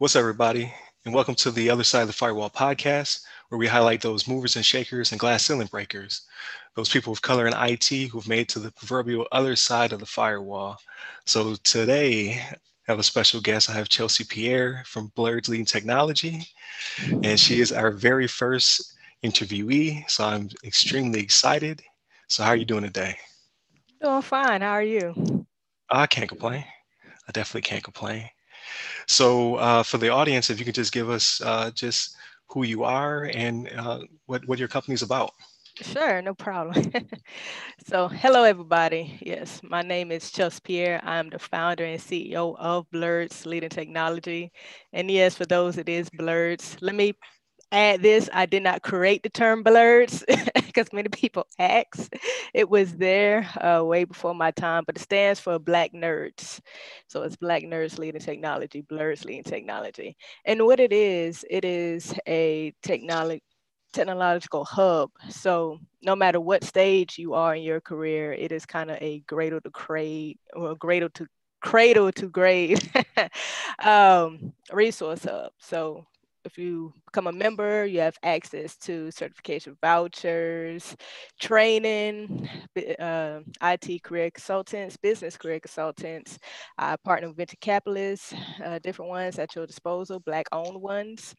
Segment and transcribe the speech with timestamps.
[0.00, 0.72] What's up, everybody?
[1.04, 4.54] And welcome to the Other Side of the Firewall podcast, where we highlight those movers
[4.54, 6.22] and shakers and glass ceiling breakers,
[6.76, 10.06] those people of color in IT who've made to the proverbial other side of the
[10.06, 10.78] firewall.
[11.26, 12.56] So today, I
[12.86, 13.68] have a special guest.
[13.68, 16.46] I have Chelsea Pierre from Blerds Leading Technology,
[17.24, 18.94] and she is our very first
[19.24, 20.08] interviewee.
[20.08, 21.82] So I'm extremely excited.
[22.28, 23.16] So how are you doing today?
[24.00, 24.60] Doing fine.
[24.60, 25.44] How are you?
[25.90, 26.64] I can't complain.
[27.28, 28.30] I definitely can't complain.
[29.06, 32.16] So uh, for the audience, if you could just give us uh, just
[32.48, 35.32] who you are and uh, what, what your company is about.
[35.80, 36.90] Sure, no problem.
[37.86, 39.16] so, hello, everybody.
[39.20, 41.00] Yes, my name is Chelsea Pierre.
[41.04, 44.50] I'm the founder and CEO of Blerds Leading Technology.
[44.92, 46.76] And yes, for those, it is Blerds.
[46.80, 47.14] Let me
[47.72, 52.12] add this i did not create the term Blerds because many people ask.
[52.54, 56.60] It was there uh, way before my time but it stands for black nerds.
[57.08, 60.16] So it's black nerds leading technology Blerds leading technology.
[60.44, 63.42] And what it is it is a technology
[63.92, 65.10] technological hub.
[65.30, 69.20] So no matter what stage you are in your career it is kind of a
[69.26, 71.26] cradle to grave or cradle to
[71.60, 72.78] cradle to grave
[73.84, 75.52] um, resource hub.
[75.58, 76.06] So
[76.48, 80.96] if you become a member, you have access to certification vouchers,
[81.38, 82.48] training,
[82.98, 86.38] uh, IT career consultants, business career consultants.
[87.04, 91.34] Partner with venture capitalists, uh, different ones at your disposal, Black owned ones.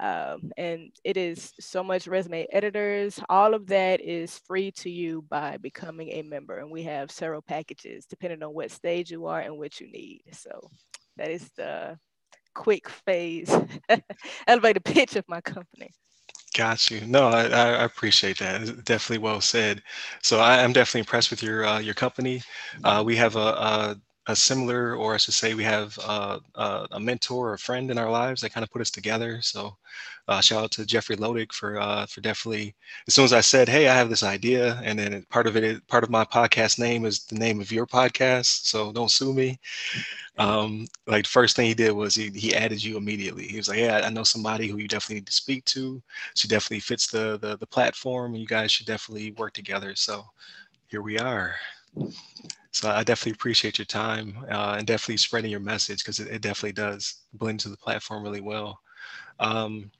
[0.00, 3.20] Um, and it is so much resume editors.
[3.28, 6.58] All of that is free to you by becoming a member.
[6.58, 10.22] And we have several packages depending on what stage you are and what you need.
[10.32, 10.70] So
[11.16, 11.98] that is the
[12.58, 13.56] quick phase
[14.48, 15.90] elevator pitch of my company.
[16.56, 17.02] Got you.
[17.06, 18.84] No, I, I appreciate that.
[18.84, 19.80] Definitely well said.
[20.22, 22.42] So I am definitely impressed with your uh, your company.
[22.82, 26.38] Uh, we have a, a, a similar, or I should say, we have uh,
[26.92, 29.40] a mentor or a friend in our lives that kind of put us together.
[29.42, 29.76] So
[30.28, 32.74] uh, shout out to Jeffrey Lodick for uh, for definitely.
[33.06, 35.86] As soon as I said, "Hey, I have this idea," and then part of it,
[35.88, 39.58] part of my podcast name is the name of your podcast, so don't sue me.
[40.38, 43.48] Um, like first thing he did was he, he added you immediately.
[43.48, 46.02] He was like, "Yeah, I know somebody who you definitely need to speak to.
[46.34, 50.24] She definitely fits the the, the platform, you guys should definitely work together." So
[50.88, 51.56] here we are.
[52.78, 56.42] So I definitely appreciate your time uh, and definitely spreading your message because it, it,
[56.42, 58.78] definitely does blend to the platform really well.
[59.40, 59.90] Um,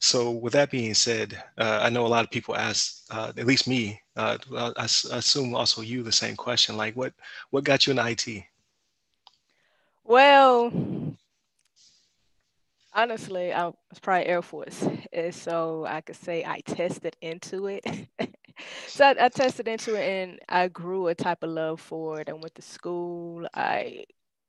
[0.00, 3.46] so with that being said, uh, I know a lot of people ask, uh, at
[3.46, 7.12] least me, uh, I, assume also you the same question, like what,
[7.50, 8.42] what got you in IT?
[10.02, 10.72] Well,
[12.92, 14.88] honestly, I was probably Air Force.
[15.12, 17.84] And so I could say I tested into it.
[18.86, 22.28] so I, I, tested into it and I grew a type of love for it.
[22.28, 23.46] I went to school.
[23.54, 24.04] I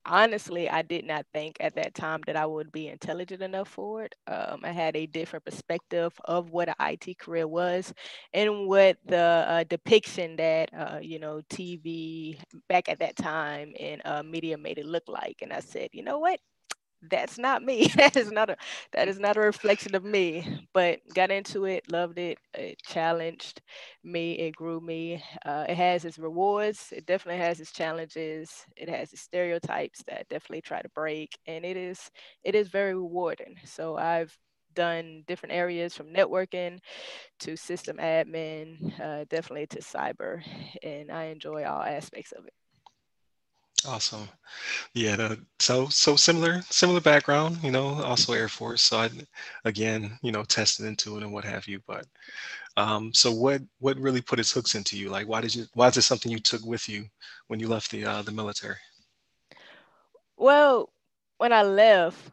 [0.05, 4.03] honestly, I did not think at that time that I would be intelligent enough for
[4.03, 4.15] it.
[4.27, 7.93] Um, I had a different perspective of what an IT career was
[8.33, 12.37] and what the uh, depiction that, uh, you know, TV
[12.69, 15.39] back at that time and uh, media made it look like.
[15.41, 16.39] And I said, you know what?
[17.09, 17.87] That's not me.
[17.95, 18.57] that is not a
[18.93, 20.67] that is not a reflection of me.
[20.73, 22.37] But got into it, loved it.
[22.53, 23.61] It challenged
[24.03, 24.33] me.
[24.39, 25.23] It grew me.
[25.45, 26.91] Uh, it has its rewards.
[26.91, 28.65] It definitely has its challenges.
[28.75, 32.09] It has its stereotypes that definitely try to break, and it is
[32.43, 33.55] it is very rewarding.
[33.65, 34.35] So I've
[34.73, 36.79] done different areas from networking
[37.41, 40.43] to system admin, uh, definitely to cyber,
[40.83, 42.53] and I enjoy all aspects of it.
[43.83, 44.27] Awesome.
[44.93, 48.81] Yeah, the, so so similar similar background, you know, also Air Force.
[48.81, 49.09] So I
[49.63, 51.81] again, you know, tested into it and what have you.
[51.85, 52.05] But
[52.77, 55.09] um, so what what really put its hooks into you?
[55.09, 57.05] Like why did you why is it something you took with you
[57.47, 58.77] when you left the uh, the military?
[60.37, 60.89] Well,
[61.37, 62.31] when I left,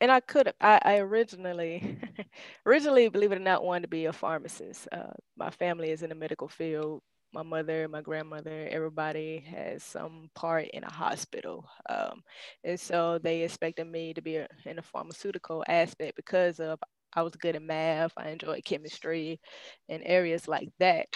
[0.00, 1.98] and I could I, I originally
[2.66, 4.88] originally, believe it or not, wanted to be a pharmacist.
[4.92, 10.30] Uh, my family is in the medical field my mother, my grandmother, everybody has some
[10.34, 11.68] part in a hospital.
[11.88, 12.22] Um,
[12.64, 16.78] and so they expected me to be a, in a pharmaceutical aspect because of
[17.14, 19.40] I was good at math, I enjoyed chemistry
[19.88, 21.08] and areas like that.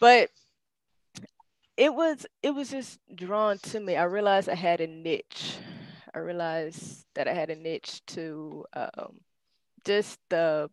[0.00, 0.30] But
[1.76, 3.96] it was it was just drawn to me.
[3.96, 5.56] I realized I had a niche.
[6.14, 9.20] I realized that I had a niche to um,
[9.84, 10.70] just the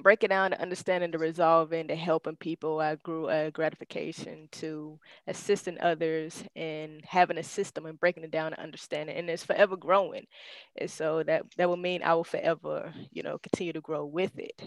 [0.00, 2.80] breaking it down the understanding the resolving the helping people.
[2.80, 8.54] I grew a gratification to assisting others and having a system and breaking it down
[8.54, 10.26] and understanding and it's forever growing.
[10.76, 14.38] And so that that will mean i will forever you know continue to grow with
[14.38, 14.62] it.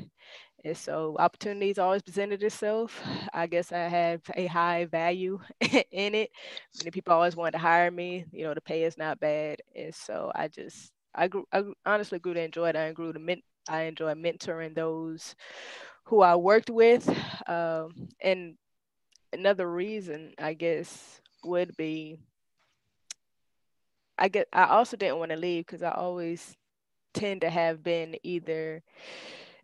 [0.63, 3.01] And so opportunities always presented itself.
[3.33, 5.39] I guess i have a high value
[5.92, 6.31] in it.
[6.80, 9.62] Many people always wanted to hire me you know the pay is not bad.
[9.75, 12.75] And so i just I grew, I honestly grew to enjoy it.
[12.75, 13.19] I grew to
[13.68, 15.36] I enjoy mentoring those
[16.06, 17.08] who I worked with.
[17.48, 18.56] Um, and
[19.34, 22.18] another reason, I guess, would be
[24.18, 26.56] I get I also didn't want to leave because I always
[27.14, 28.82] tend to have been either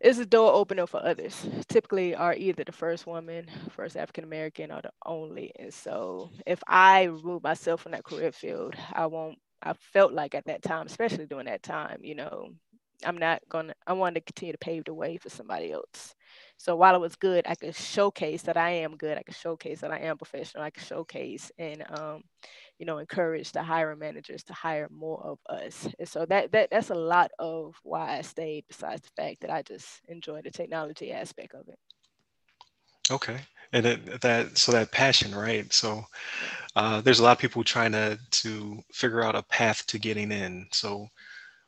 [0.00, 1.46] is a door opener for others.
[1.68, 5.52] Typically are either the first woman, first African American, or the only.
[5.58, 10.34] And so if I remove myself from that career field, I won't I felt like
[10.34, 12.50] at that time, especially during that time, you know,
[13.04, 16.14] I'm not gonna I wanted to continue to pave the way for somebody else.
[16.56, 19.18] So while it was good, I could showcase that I am good.
[19.18, 20.62] I could showcase that I am professional.
[20.62, 22.22] I could showcase and um,
[22.78, 25.88] you know, encourage the hiring managers to hire more of us.
[25.98, 29.50] And so that that that's a lot of why I stayed, besides the fact that
[29.50, 31.78] I just enjoy the technology aspect of it.
[33.10, 33.38] Okay.
[33.72, 35.72] And it, that so that passion, right?
[35.72, 36.04] So
[36.76, 40.30] uh, there's a lot of people trying to to figure out a path to getting
[40.32, 40.66] in.
[40.72, 41.08] So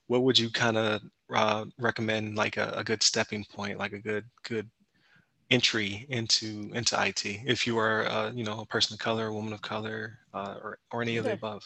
[0.06, 1.00] what would you kind of
[1.32, 4.68] uh, recommend like a, a, good stepping point, like a good good
[5.50, 9.32] entry into into IT if you are uh, you know a person of color, a
[9.32, 11.64] woman of color, uh, or or any of the above?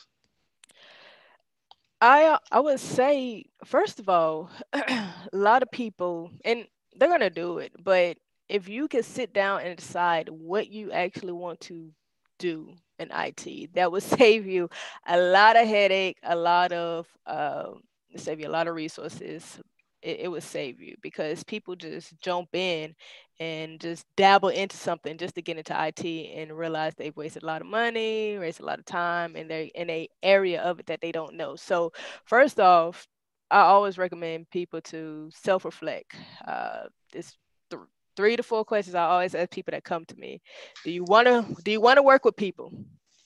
[2.01, 6.67] I uh, I would say first of all, a lot of people and
[6.97, 8.17] they're gonna do it, but
[8.49, 11.91] if you can sit down and decide what you actually want to
[12.39, 14.71] do in IT, that would save you
[15.07, 17.83] a lot of headache, a lot of um,
[18.19, 19.59] save you a lot of resources.
[20.03, 22.95] It, it would save you because people just jump in
[23.41, 26.05] and just dabble into something just to get into IT
[26.37, 29.69] and realize they've wasted a lot of money, wasted a lot of time, and they're
[29.75, 31.57] in a area of it that they don't know.
[31.57, 31.93] So
[32.25, 33.07] first off,
[33.51, 36.15] I always recommend people to self-reflect.
[36.47, 37.37] Uh, this
[37.71, 37.83] th-
[38.17, 40.43] three to four questions I always ask people that come to me.
[40.85, 42.73] Do you want to do you want to work with people?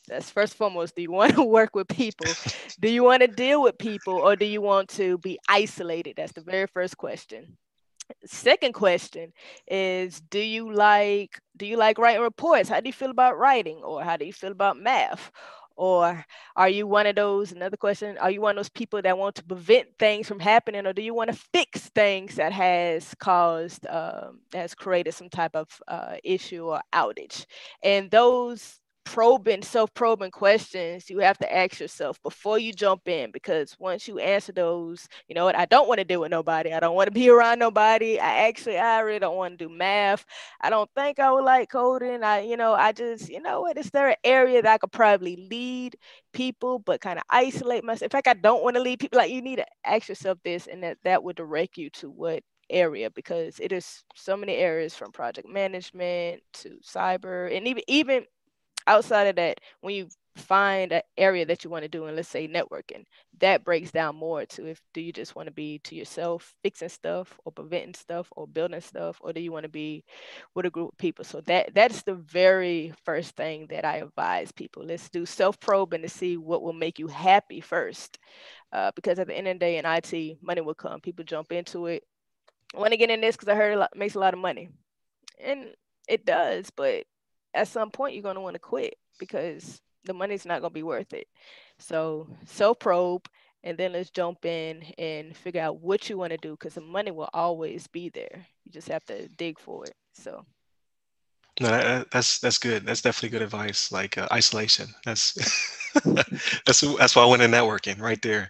[0.09, 0.97] That's first and foremost.
[0.97, 2.27] Do you want to work with people?
[2.81, 6.15] do you want to deal with people or do you want to be isolated?
[6.17, 7.57] That's the very first question.
[8.27, 9.33] Second question
[9.67, 12.69] is do you like do you like writing reports?
[12.69, 15.31] How do you feel about writing or how do you feel about math?
[15.77, 19.17] Or are you one of those, another question, are you one of those people that
[19.17, 23.15] want to prevent things from happening or do you want to fix things that has
[23.19, 27.47] caused, um, has created some type of uh, issue or outage?
[27.83, 33.77] And those probing, self-probing questions you have to ask yourself before you jump in because
[33.79, 36.73] once you answer those, you know what, I don't want to deal with nobody.
[36.73, 38.19] I don't want to be around nobody.
[38.19, 40.25] I actually I really don't want to do math.
[40.61, 42.23] I don't think I would like coding.
[42.23, 44.93] I, you know, I just, you know what, is there an area that I could
[44.93, 45.97] probably lead
[46.33, 48.03] people but kind of isolate myself?
[48.03, 49.19] In fact, I don't want to lead people.
[49.19, 52.43] Like you need to ask yourself this and that that would direct you to what
[52.71, 58.25] area because it is so many areas from project management to cyber and even even
[58.87, 62.29] outside of that, when you find an area that you want to do, and let's
[62.29, 63.05] say networking,
[63.39, 66.89] that breaks down more to if do you just want to be to yourself fixing
[66.89, 70.05] stuff or preventing stuff or building stuff, or do you want to be
[70.55, 71.25] with a group of people?
[71.25, 74.85] So that that's the very first thing that I advise people.
[74.85, 78.19] Let's do self probing to see what will make you happy first,
[78.73, 81.01] uh, because at the end of the day, in IT, money will come.
[81.01, 82.05] People jump into it.
[82.75, 84.71] I want to get in this because I heard it makes a lot of money,
[85.39, 85.75] and
[86.09, 87.05] it does, but
[87.55, 90.75] at some point you're going to want to quit because the money's not going to
[90.75, 91.27] be worth it.
[91.79, 93.29] So self probe
[93.65, 96.81] and then let's jump in and figure out what you want to do because the
[96.81, 98.47] money will always be there.
[98.65, 99.95] You just have to dig for it.
[100.13, 100.45] So.
[101.61, 102.87] No, that, that's that's good.
[102.87, 103.93] That's definitely good advice.
[103.93, 104.89] Like uh, isolation.
[105.05, 105.35] That's
[106.65, 108.49] that's that's why I went in networking right there.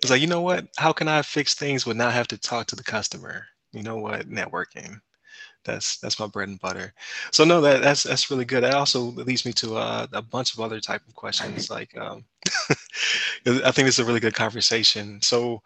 [0.00, 0.68] It's like you know what?
[0.76, 3.44] How can I fix things but not have to talk to the customer?
[3.72, 4.28] You know what?
[4.28, 5.00] Networking
[5.64, 6.92] that's that's my bread and butter.
[7.32, 8.62] So no, that that's that's really good.
[8.64, 11.70] That also leads me to uh, a bunch of other type of questions.
[11.70, 12.24] Like, um,
[13.46, 15.20] I think this is a really good conversation.
[15.22, 15.62] So,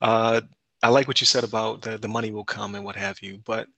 [0.00, 0.40] uh,
[0.82, 3.40] I like what you said about the the money will come and what have you.
[3.44, 3.68] But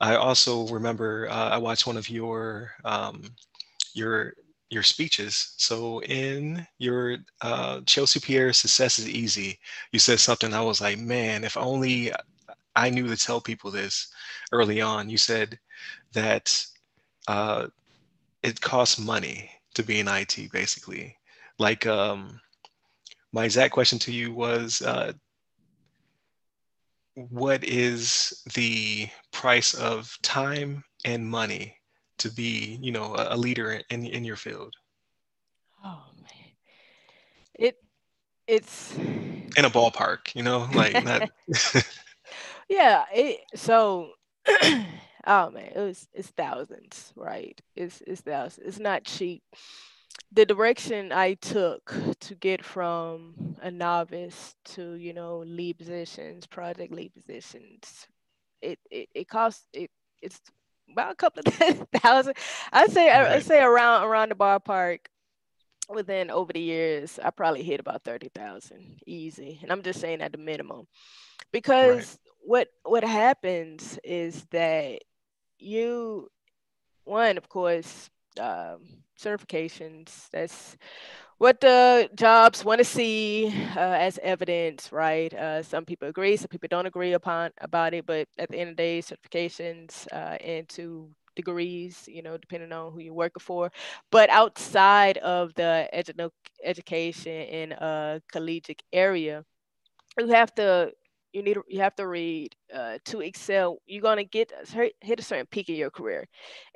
[0.00, 3.22] I also remember uh, I watched one of your um,
[3.94, 4.34] your
[4.70, 5.54] your speeches.
[5.56, 9.58] So in your uh, Chelsea Pierre success is easy.
[9.92, 12.12] You said something I was like, man, if only
[12.78, 14.08] I knew to tell people this
[14.52, 15.10] early on.
[15.10, 15.58] You said
[16.12, 16.64] that
[17.26, 17.66] uh,
[18.42, 21.16] it costs money to be in IT, basically.
[21.58, 22.40] Like, um,
[23.32, 25.12] my exact question to you was, uh,
[27.14, 31.76] what is the price of time and money
[32.18, 34.72] to be, you know, a, a leader in in your field?
[35.84, 36.50] Oh man,
[37.54, 37.76] it
[38.46, 41.28] it's in a ballpark, you know, like not.
[42.68, 44.12] Yeah, it so
[45.26, 47.58] oh man, it was it's thousands, right?
[47.76, 48.66] It's it's thousands.
[48.66, 49.42] It's not cheap.
[50.32, 56.92] the direction I took to get from a novice to, you know, lead positions, project
[56.92, 58.08] lead positions,
[58.62, 59.90] it it, it costs it
[60.22, 60.40] it's
[60.92, 61.54] about a couple of
[62.02, 62.34] thousand.
[62.72, 63.32] I'd say right.
[63.32, 65.00] I'd say around around the ballpark
[65.88, 69.58] within over the years, I probably hit about 30,000 easy.
[69.62, 70.86] And I'm just saying at the minimum.
[71.52, 72.18] Because.
[72.48, 75.00] What what happens is that
[75.58, 76.28] you
[77.04, 78.80] one, of course, um,
[79.18, 80.28] certifications.
[80.32, 80.76] That's
[81.38, 85.32] what the jobs want to see uh, as evidence, right?
[85.34, 88.70] Uh, some people agree, some people don't agree upon about it, but at the end
[88.70, 93.70] of the day, certifications uh, into degrees, you know, depending on who you're working for.
[94.10, 96.30] But outside of the edu-
[96.64, 99.44] education in a collegiate area,
[100.18, 100.92] you have to
[101.38, 104.52] you need you have to read uh, to excel you're going to get
[105.00, 106.26] hit a certain peak in your career.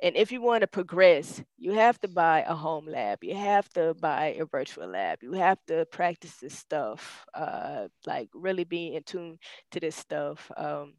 [0.01, 3.67] And if you want to progress you have to buy a home lab you have
[3.73, 8.95] to buy a virtual lab you have to practice this stuff uh, like really be
[8.95, 9.37] in tune
[9.71, 10.93] to this stuff um,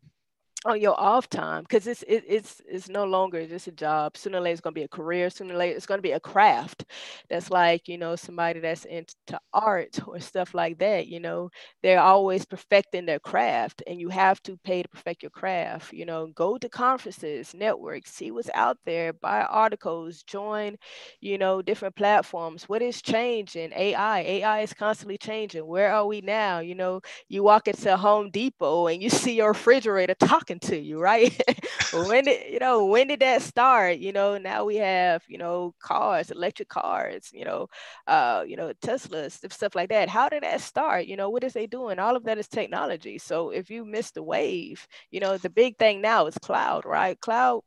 [0.64, 4.16] on your off time because it's it, it's it's no longer just a job.
[4.16, 5.28] Sooner or later it's going to be a career.
[5.30, 6.84] Sooner or later it's going to be a craft
[7.28, 9.14] that's like you know somebody that's into
[9.52, 11.50] art or stuff like that you know?
[11.82, 16.06] They're always perfecting their craft and you have to pay to perfect your craft you
[16.06, 16.26] know?
[16.28, 20.76] Go to conferences network see what's out there buy articles join
[21.20, 22.64] you know different platforms.
[22.68, 23.72] What is changing?
[23.74, 25.66] Ai ai is constantly changing.
[25.66, 26.60] Where are we now?
[26.60, 30.80] You know you walk into home depot and you see your refrigerator talking talking to
[30.82, 31.32] you, right?
[31.92, 33.98] when did you know when did that start?
[33.98, 37.68] You know, now we have you know cars, electric cars, you know,
[38.06, 40.08] uh, you know Teslas, stuff like that.
[40.08, 41.06] How did that start?
[41.06, 41.98] You know, what is they doing?
[41.98, 43.18] All of that is technology.
[43.18, 47.18] So if you miss the wave, you know, the big thing now is cloud, right?
[47.20, 47.62] Cloud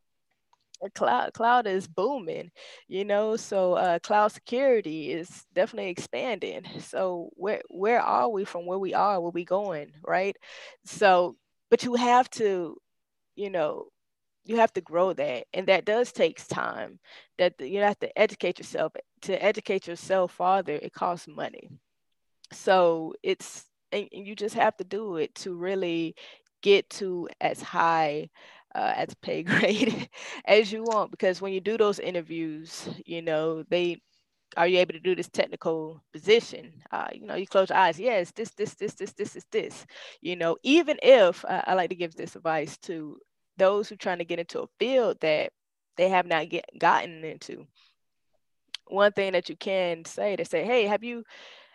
[0.94, 2.50] cloud cloud is booming
[2.86, 8.64] you know so uh, cloud security is definitely expanding so where where are we from
[8.64, 10.36] where we are where we going right
[10.84, 11.34] so
[11.70, 12.76] but you have to
[13.36, 13.86] you know
[14.44, 16.98] you have to grow that and that does takes time
[17.38, 21.70] that you have to educate yourself to educate yourself farther it costs money.
[22.52, 26.14] So it's and you just have to do it to really
[26.62, 28.28] get to as high
[28.74, 30.08] uh, as pay grade
[30.46, 33.98] as you want because when you do those interviews you know they
[34.56, 36.72] are you able to do this technical position?
[36.90, 37.98] Uh, you know, you close your eyes.
[37.98, 39.86] Yes, this, this, this, this, this is this.
[40.20, 43.18] You know, even if uh, I like to give this advice to
[43.56, 45.52] those who are trying to get into a field that
[45.96, 47.66] they have not get gotten into.
[48.86, 51.24] One thing that you can say to say, hey, have you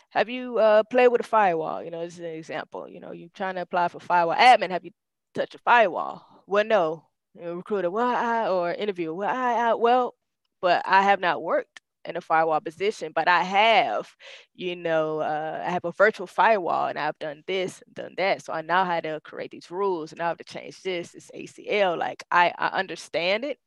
[0.09, 1.83] have you uh, played with a firewall?
[1.83, 2.87] You know, this is an example.
[2.87, 4.69] You know, you're trying to apply for firewall admin.
[4.69, 4.91] Have you
[5.33, 6.25] touched a firewall?
[6.47, 7.05] Well, no.
[7.35, 10.13] You know, recruiter, well, I, or interviewer, well, I, I, well,
[10.61, 14.09] but I have not worked in a firewall position, but I have,
[14.55, 18.43] you know, uh, I have a virtual firewall and I've done this done that.
[18.43, 21.13] So I know how to create these rules and I have to change this.
[21.15, 21.97] It's ACL.
[21.97, 23.57] Like I, I understand it.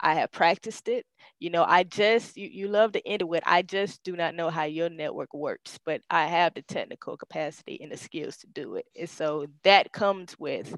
[0.00, 1.06] I have practiced it.
[1.38, 4.34] You know, I just, you, you love to end it with, I just do not
[4.34, 8.46] know how your network works, but I have the technical capacity and the skills to
[8.48, 8.86] do it.
[8.98, 10.74] And so that comes with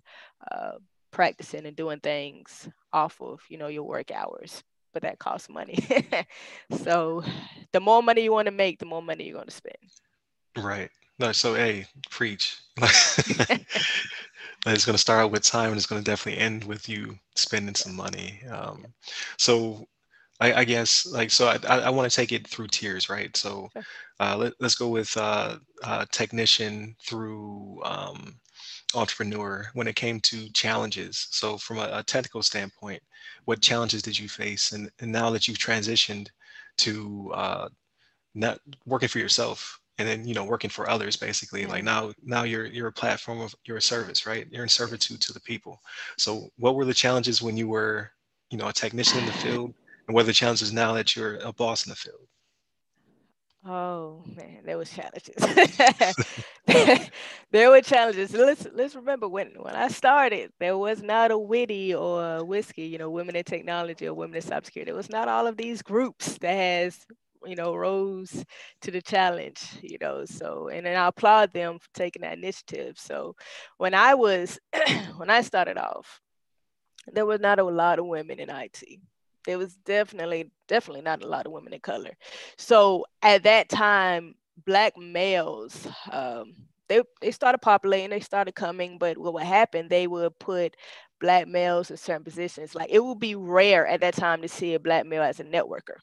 [0.51, 0.73] uh,
[1.11, 5.79] practicing and doing things off of, you know, your work hours but that costs money.
[6.83, 7.23] so
[7.73, 9.77] the more money you want to make, the more money you're going to spend.
[10.57, 10.91] Right.
[11.19, 12.59] No, so hey, preach.
[14.67, 17.19] it's going to start out with time and it's going to definitely end with you
[17.37, 18.41] spending some money.
[18.51, 18.87] Um,
[19.37, 19.87] so
[20.41, 23.37] I, I, guess like so I, I want to take it through tiers, right?
[23.37, 23.71] So
[24.21, 28.39] uh, let, us go with uh, uh, technician through um,
[28.95, 31.29] entrepreneur when it came to challenges.
[31.31, 33.03] So from a, a technical standpoint,
[33.45, 34.73] what challenges did you face?
[34.73, 36.29] And, and now that you've transitioned
[36.79, 37.69] to uh,
[38.35, 42.45] not working for yourself and then you know working for others basically like now now
[42.45, 44.47] you're you're a platform of you're a service right?
[44.51, 45.81] You're in servitude to the people.
[46.17, 48.11] So what were the challenges when you were
[48.51, 49.75] you know a technician in the field?
[50.07, 52.21] And what are the challenges now that you're a boss in the field
[53.67, 55.35] Oh man, there was challenges.
[57.51, 58.33] there were challenges.
[58.33, 62.91] Let's let's remember when when I started, there was not a WITI or a WiCyS,
[62.91, 64.89] you know, women in technology or women in cybersecurity.
[64.89, 67.05] It was not all of these groups that has
[67.45, 68.45] you know rose
[68.81, 72.99] to the challenge you know so and then i applaud them for taking that initiative
[72.99, 73.37] so
[73.77, 74.59] when i was
[75.19, 76.21] when i started off
[77.13, 78.77] there was not a lot of women in it
[79.49, 82.11] there was definitely definitely not a lot of women of color.
[82.59, 84.35] So at that time
[84.67, 86.53] black males um,
[86.89, 90.77] they, they started populating they started coming but what would happen they would put
[91.19, 92.75] black males in certain positions.
[92.75, 95.45] Like it would be rare at that time to see a black male as a
[95.45, 95.97] networker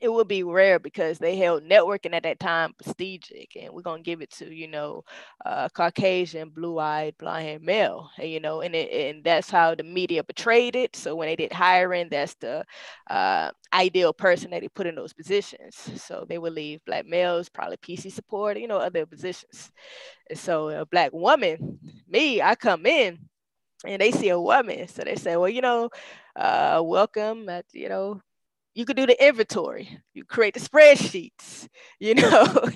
[0.00, 4.02] it would be rare because they held networking at that time prestigious and we're going
[4.02, 5.02] to give it to you know
[5.44, 10.22] uh, caucasian blue-eyed blonde-haired male and, you know and, it, and that's how the media
[10.22, 10.94] portrayed it.
[10.96, 12.64] So when they did hiring that's the
[13.08, 15.76] uh, ideal person that they put in those positions.
[15.96, 19.70] So they would leave black males probably pc support you know other positions.
[20.28, 21.78] And so a black woman
[22.08, 23.18] me i come in
[23.86, 24.88] and they see a woman.
[24.88, 25.90] So they say well you know
[26.36, 28.20] uh, welcome at you know
[28.74, 31.68] you could do the inventory you create the spreadsheets
[32.00, 32.68] you know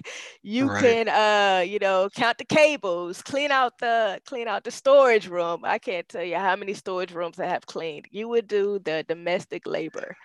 [0.43, 0.81] you right.
[0.83, 5.61] can uh you know count the cables clean out the clean out the storage room
[5.65, 9.05] i can't tell you how many storage rooms i have cleaned you would do the
[9.09, 10.17] domestic labor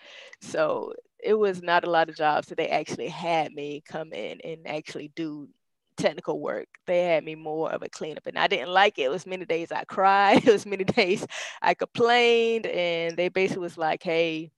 [0.41, 4.39] so it was not a lot of jobs that they actually had me come in
[4.43, 5.47] and actually do
[5.97, 6.67] technical work.
[6.87, 9.03] They had me more of a cleanup, and I didn't like it.
[9.03, 10.47] It was many days I cried.
[10.47, 11.25] It was many days
[11.61, 14.51] I complained, and they basically was like, "Hey,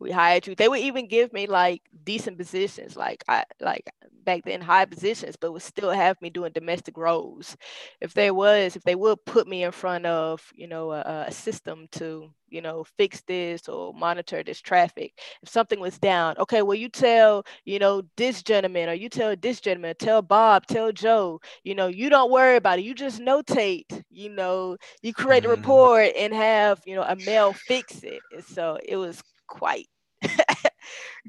[0.00, 0.54] we hired you.
[0.54, 3.84] They would even give me like decent positions, like I like
[4.24, 7.56] back then high positions, but would still have me doing domestic roles.
[8.00, 11.32] If there was, if they would put me in front of, you know, a, a
[11.32, 15.18] system to, you know, fix this or monitor this traffic.
[15.42, 19.34] If something was down, okay, well, you tell, you know, this gentleman or you tell
[19.36, 22.84] this gentleman, tell Bob, tell Joe, you know, you don't worry about it.
[22.84, 25.60] You just notate, you know, you create a mm-hmm.
[25.60, 28.20] report and have, you know, a male fix it.
[28.34, 29.88] And so it was quite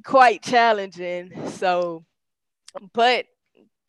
[0.05, 1.49] quite challenging.
[1.49, 2.05] So,
[2.93, 3.25] but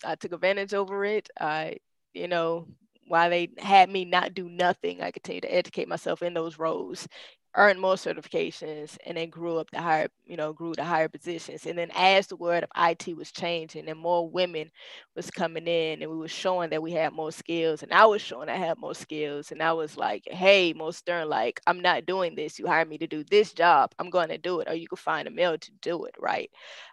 [0.05, 1.29] I took advantage over it.
[1.41, 1.77] I,
[2.12, 2.67] you know,
[3.07, 7.07] while they had me not do nothing, I continued to educate myself in those roles
[7.54, 11.66] earned more certifications and then grew up to higher, you know, grew to higher positions.
[11.66, 14.71] And then as the world of IT was changing and more women
[15.14, 18.23] was coming in and we were showing that we had more skills and I was
[18.23, 22.06] showing I had more skills and I was like, hey, most stern, like, I'm not
[22.06, 22.59] doing this.
[22.59, 23.92] You hired me to do this job.
[23.99, 24.68] I'm going to do it.
[24.68, 26.50] Or you can find a male to do it, right?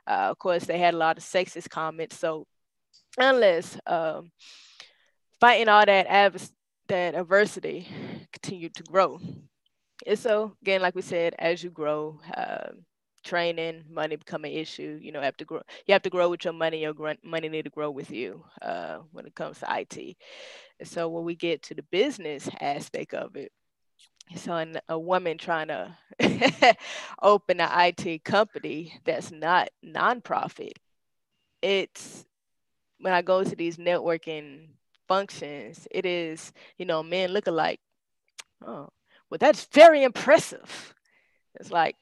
[0.08, 2.18] Uh, of course, they had a lot of sexist comments.
[2.20, 2.46] So
[3.18, 4.32] unless um,
[5.40, 6.52] fighting all that, av-
[6.90, 7.88] that adversity
[8.34, 9.22] continued to grow
[10.06, 12.70] and so again, like we said, as you grow, uh,
[13.24, 15.00] training, money become an issue.
[15.02, 15.62] You know, have to grow.
[15.88, 16.82] You have to grow with your money.
[16.82, 20.18] Your money need to grow with you uh, when it comes to IT.
[20.84, 23.52] So when we get to the business aspect of it,
[24.36, 25.96] so a woman trying to
[27.22, 30.74] open an IT company that's not nonprofit,
[31.62, 32.26] it's
[33.00, 34.70] when I go to these networking
[35.08, 37.80] functions, it is you know men look alike.
[38.66, 38.90] Oh,
[39.30, 40.94] well, that's very impressive.
[41.60, 41.96] It's like,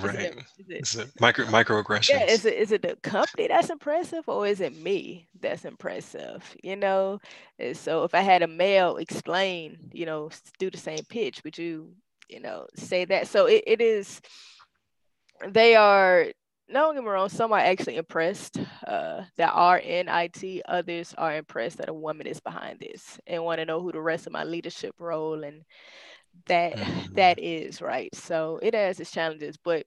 [0.00, 0.14] right.
[0.14, 2.08] Is it, is it, is it micro microaggressions?
[2.10, 6.42] Yeah, is it is it the company that's impressive or is it me that's impressive?
[6.62, 7.20] You know,
[7.58, 11.56] and so if I had a male explain, you know, do the same pitch, would
[11.56, 11.92] you,
[12.28, 13.28] you know, say that?
[13.28, 14.20] So it, it is.
[15.48, 16.26] They are
[16.72, 20.62] don't get wrong, some are actually impressed uh, that are in IT.
[20.66, 24.00] Others are impressed that a woman is behind this and want to know who the
[24.00, 25.62] rest of my leadership role and
[26.46, 27.14] that mm-hmm.
[27.14, 28.14] that is right?
[28.14, 29.86] So it has its challenges but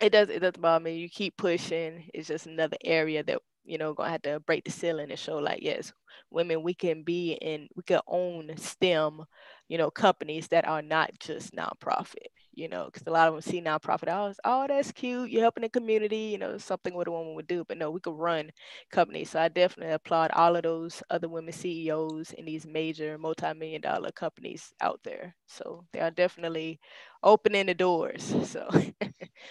[0.00, 0.96] it does it doesn't bother me.
[0.96, 4.70] You keep pushing it's just another area that you know gonna have to break the
[4.70, 5.92] ceiling and show like yes
[6.30, 9.22] women we can be in we can own stem
[9.68, 13.42] you know companies that are not just nonprofit you know, because a lot of them
[13.42, 14.08] see nonprofit.
[14.08, 15.30] Oh, oh, that's cute.
[15.30, 17.64] You're helping the community, you know, something what a woman would do.
[17.66, 18.50] But no, we could run
[18.90, 19.30] companies.
[19.30, 24.12] So I definitely applaud all of those other women CEOs in these major multi-million dollar
[24.12, 25.34] companies out there.
[25.46, 26.80] So they are definitely
[27.22, 28.34] opening the doors.
[28.54, 28.68] So,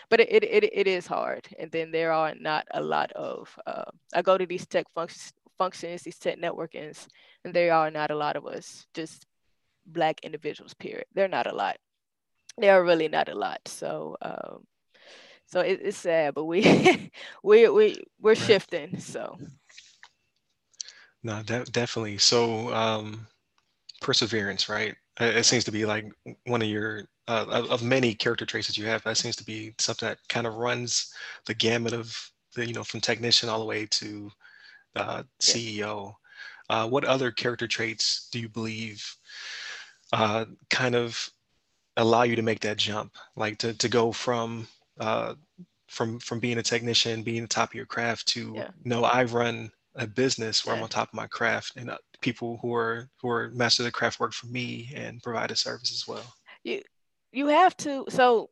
[0.09, 1.45] but it, it, it, it is hard.
[1.59, 5.33] And then there are not a lot of, uh, I go to these tech functions,
[5.57, 7.07] functions, these tech networkings,
[7.43, 9.25] and there are not a lot of us, just
[9.85, 11.05] black individuals, period.
[11.13, 11.75] They're not a lot
[12.57, 13.59] there are really not a lot.
[13.67, 14.65] So um,
[15.45, 16.61] so it, it's sad, but we
[17.43, 18.35] we we we're right.
[18.35, 18.99] shifting.
[18.99, 19.39] So
[21.23, 22.17] no, de- definitely.
[22.17, 23.27] So um,
[24.01, 24.95] perseverance, right?
[25.19, 26.05] It seems to be like
[26.45, 29.03] one of your uh, of many character traits that you have.
[29.03, 31.13] That seems to be something that kind of runs
[31.45, 32.15] the gamut of
[32.55, 34.31] the you know from technician all the way to
[34.95, 36.15] uh, CEO.
[36.69, 39.17] Uh, what other character traits do you believe
[40.13, 41.29] uh, kind of
[41.97, 44.67] allow you to make that jump, like to to go from
[44.99, 45.35] uh,
[45.87, 48.69] from from being a technician, being the top of your craft to yeah.
[48.83, 50.79] no, I run a business where yeah.
[50.79, 53.91] I'm on top of my craft, and uh, people who are who are master the
[53.91, 56.33] craft work for me and provide a service as well.
[56.63, 56.81] You
[57.31, 58.49] you have to so.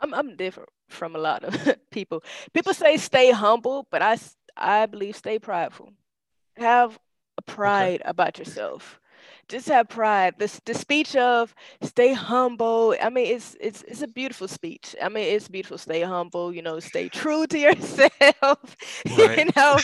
[0.00, 2.22] I'm I'm different from a lot of people.
[2.54, 4.16] People say stay humble, but I
[4.56, 5.90] I believe stay prideful.
[6.56, 6.98] Have
[7.36, 8.10] a pride okay.
[8.10, 8.97] about yourself
[9.48, 10.34] just have pride.
[10.38, 12.94] The, the speech of stay humble.
[13.00, 14.94] I mean, it's it's it's a beautiful speech.
[15.02, 15.78] I mean, it's beautiful.
[15.78, 16.52] Stay humble.
[16.54, 18.76] You know, stay true to yourself.
[19.16, 19.38] Right.
[19.38, 19.78] you know,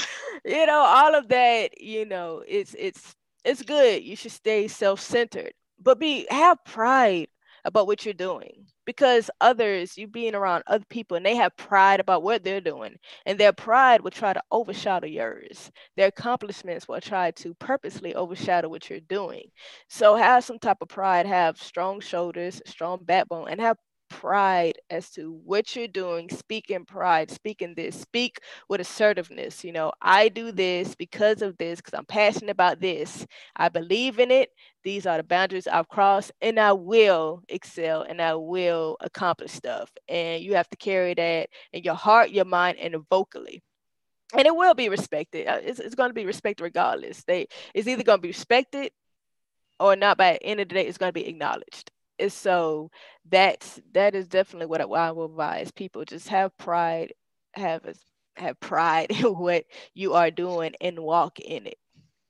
[0.44, 1.80] you know all of that.
[1.80, 4.02] You know, it's it's it's good.
[4.02, 7.28] You should stay self-centered, but be have pride
[7.64, 12.00] about what you're doing because others you being around other people and they have pride
[12.00, 15.70] about what they're doing and their pride will try to overshadow yours.
[15.96, 19.44] Their accomplishments will try to purposely overshadow what you're doing.
[19.88, 23.76] So have some type of pride have strong shoulders strong backbone and have
[24.20, 29.64] pride as to what you're doing speak in pride speak in this speak with assertiveness
[29.64, 33.26] you know i do this because of this because i'm passionate about this.
[33.56, 34.50] I believe in it.
[34.84, 39.90] These are the boundaries i've crossed and i will excel and i will accomplish stuff.
[40.08, 43.62] And you have to carry that in your heart your mind and vocally.
[44.36, 45.46] And it will be respected.
[45.46, 47.24] Uh, it's, it's going to be respected regardless.
[47.24, 48.92] They it's either going to be respected
[49.80, 51.90] or not by the end of the day it's going to be acknowledged
[52.28, 52.90] so
[53.28, 57.12] that's that is definitely what I, will advise people just have pride
[57.54, 57.94] have a,
[58.36, 61.78] have pride in what you are doing and walk in it.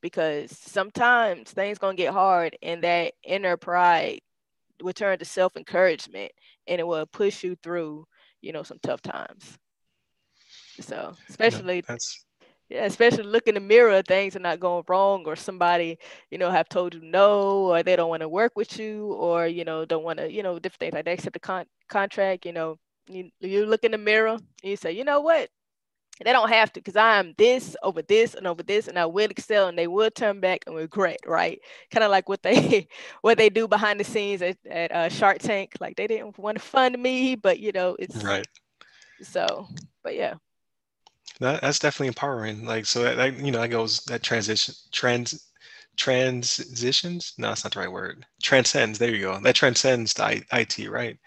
[0.01, 4.21] Because sometimes things gonna get hard and that inner pride
[4.83, 6.33] will turn to self-encouragement
[6.67, 8.07] and it will push you through
[8.43, 9.59] you know some tough times.
[10.81, 12.25] So especially that's
[12.69, 15.99] yeah, especially look in the mirror, things are not going wrong, or somebody,
[16.31, 19.47] you know, have told you no, or they don't want to work with you, or
[19.47, 21.13] you know, don't want to, you know, different things like that.
[21.13, 24.93] Accept the con- contract, you know, you, you look in the mirror and you say,
[24.93, 25.51] you know what,
[26.25, 29.31] they don't have to, because I'm this over this and over this, and I will
[29.31, 31.61] excel, and they will turn back and regret, right?
[31.91, 32.89] Kind of like what they
[33.23, 36.59] what they do behind the scenes at, at uh, Shark Tank, like they didn't want
[36.59, 38.47] to fund me, but you know, it's right.
[39.23, 39.69] So,
[40.03, 40.35] but yeah.
[41.41, 42.65] That, that's definitely empowering.
[42.65, 45.51] Like so that, that you know that goes that transition trans
[45.97, 47.35] transitions.
[47.39, 48.25] No, that's not the right word.
[48.43, 48.99] Transcends.
[48.99, 49.41] There you go.
[49.41, 51.19] That transcends the IT, right?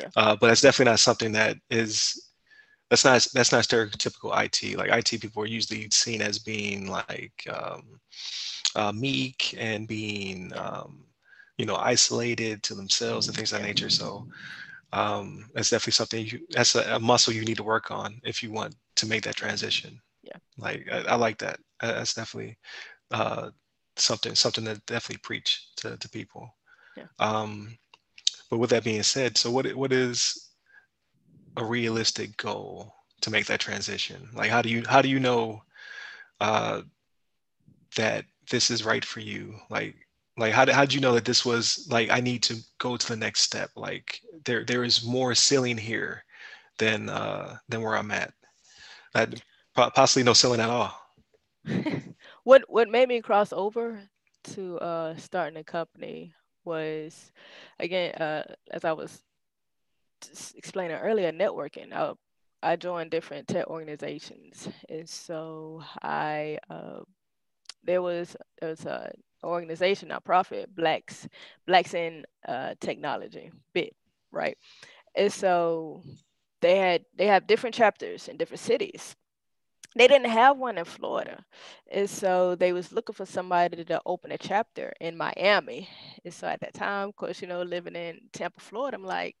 [0.00, 0.08] Yeah.
[0.16, 2.30] Uh, but that's definitely not something that is.
[2.90, 4.76] That's not that's not stereotypical IT.
[4.76, 7.98] Like IT people are usually seen as being like um,
[8.76, 11.04] uh, meek and being um,
[11.58, 13.90] you know isolated to themselves and things of that nature.
[13.90, 14.28] So
[14.92, 18.42] um, that's definitely something you that's a, a muscle you need to work on if
[18.42, 20.00] you want to make that transition.
[20.22, 20.38] Yeah.
[20.58, 21.58] Like I, I like that.
[21.80, 22.58] That's definitely
[23.10, 23.50] uh,
[23.96, 26.54] something something that definitely preach to, to people.
[26.96, 27.04] Yeah.
[27.18, 27.76] Um,
[28.50, 30.50] but with that being said, so what what is
[31.56, 34.28] a realistic goal to make that transition?
[34.34, 35.62] Like how do you how do you know
[36.40, 36.82] uh,
[37.96, 39.56] that this is right for you?
[39.70, 39.94] Like
[40.38, 42.96] like how did, how did you know that this was like I need to go
[42.96, 43.70] to the next step?
[43.76, 46.24] Like there there is more ceiling here
[46.78, 48.32] than uh, than where I'm at
[49.16, 49.42] that
[49.94, 50.94] possibly no ceiling at all.
[52.44, 54.00] what what made me cross over
[54.44, 56.32] to uh, starting a company
[56.64, 57.32] was
[57.78, 59.22] again uh, as I was
[60.54, 61.92] explaining earlier, networking.
[61.92, 62.12] I,
[62.62, 67.00] I joined different tech organizations, and so I uh,
[67.84, 69.12] there was there was a
[69.44, 71.28] organization, nonprofit, Blacks
[71.66, 73.94] Blacks in uh, Technology, BIT,
[74.32, 74.56] right?
[75.14, 76.02] And so
[76.66, 79.16] they had they have different chapters in different cities
[79.96, 81.44] they didn't have one in Florida.
[81.90, 85.88] And so they was looking for somebody to open a chapter in Miami.
[86.24, 89.36] And so at that time, of course, you know, living in Tampa, Florida, I'm like,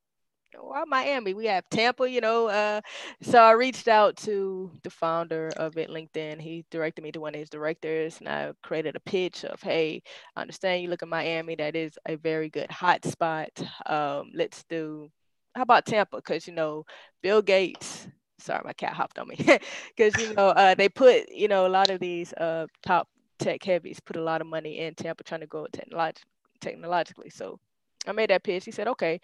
[0.58, 1.34] why Miami?
[1.34, 2.48] We have Tampa, you know.
[2.48, 2.80] Uh,
[3.22, 6.40] so I reached out to the founder of it, LinkedIn.
[6.40, 10.02] He directed me to one of his directors, and I created a pitch of, "Hey,
[10.34, 11.56] I understand you look at Miami.
[11.56, 13.50] That is a very good hot spot.
[13.86, 15.10] Um, let's do
[15.56, 16.16] how about Tampa?
[16.16, 16.84] Because you know,
[17.22, 18.08] Bill Gates.
[18.38, 19.36] Sorry, my cat hopped on me.
[19.96, 23.62] Because you know, uh, they put you know a lot of these uh, top tech
[23.62, 26.22] heavies put a lot of money in Tampa trying to grow technolog-
[26.60, 27.30] technologically.
[27.30, 27.58] So
[28.06, 28.64] I made that pitch.
[28.64, 29.20] He said, okay.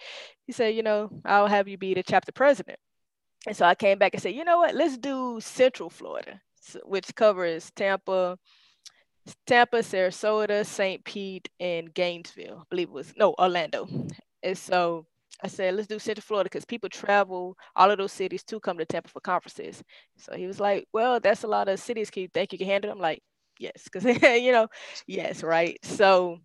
[0.46, 2.78] He said, you know, I'll have you be the chapter president.
[3.46, 4.74] And so I came back and said, you know what?
[4.74, 6.40] Let's do Central Florida,
[6.84, 8.38] which covers Tampa,
[9.46, 11.04] Tampa, Sarasota, St.
[11.04, 12.60] Pete, and Gainesville.
[12.60, 13.88] I believe it was no Orlando.
[14.42, 15.06] And so
[15.40, 18.78] I said, let's do Central Florida because people travel all of those cities to come
[18.78, 19.82] to Tampa for conferences.
[20.16, 22.10] So he was like, well, that's a lot of cities.
[22.10, 22.98] Can you think you can handle them?
[22.98, 23.22] I'm like,
[23.58, 24.68] yes, because you know,
[25.06, 25.78] yes, right.
[25.82, 26.38] So,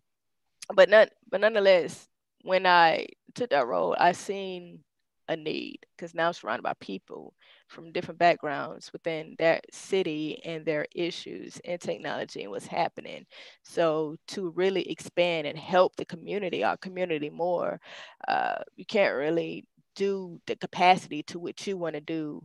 [0.75, 2.07] but not, but nonetheless,
[2.43, 4.79] when I took that role, I seen
[5.27, 7.33] a need because now I'm surrounded by people
[7.67, 13.25] from different backgrounds within that city and their issues and technology and what's happening.
[13.63, 17.79] So to really expand and help the community, our community more,
[18.27, 22.41] uh, you can't really do the capacity to what you want to do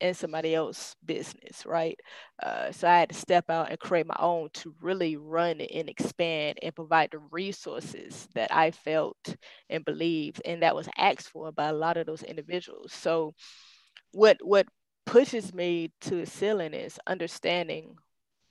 [0.00, 1.98] in somebody else's business, right?
[2.42, 5.88] Uh, so I had to step out and create my own to really run and
[5.88, 9.36] expand and provide the resources that I felt
[9.70, 12.92] and believed, and that was asked for by a lot of those individuals.
[12.92, 13.34] So,
[14.12, 14.66] what what
[15.06, 17.96] pushes me to the ceiling is understanding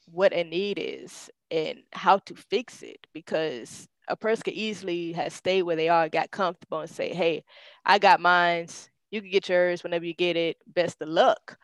[0.06, 5.32] what a need is and how to fix it because a person could easily have
[5.32, 7.44] stayed where they are, got comfortable, and say, "Hey,
[7.86, 8.90] I got mines.
[9.12, 10.58] You can get yours whenever you get it.
[10.68, 11.58] Best of luck."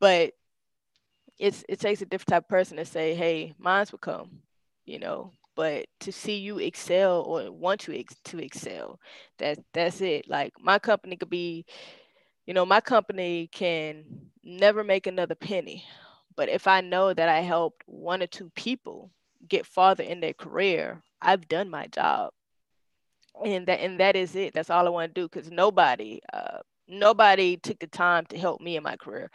[0.00, 0.34] But
[1.38, 4.42] it's it takes a different type of person to say, "Hey, mines will come,"
[4.84, 5.32] you know.
[5.54, 8.98] But to see you excel or want you ex- to excel,
[9.38, 10.28] that that's it.
[10.28, 11.66] Like my company could be,
[12.46, 14.04] you know, my company can
[14.42, 15.84] never make another penny,
[16.36, 19.10] but if I know that I helped one or two people
[19.48, 22.32] get farther in their career, I've done my job.
[23.44, 24.52] And that and that is it.
[24.54, 28.60] That's all I want to do because nobody, uh, nobody took the time to help
[28.60, 29.30] me in my career.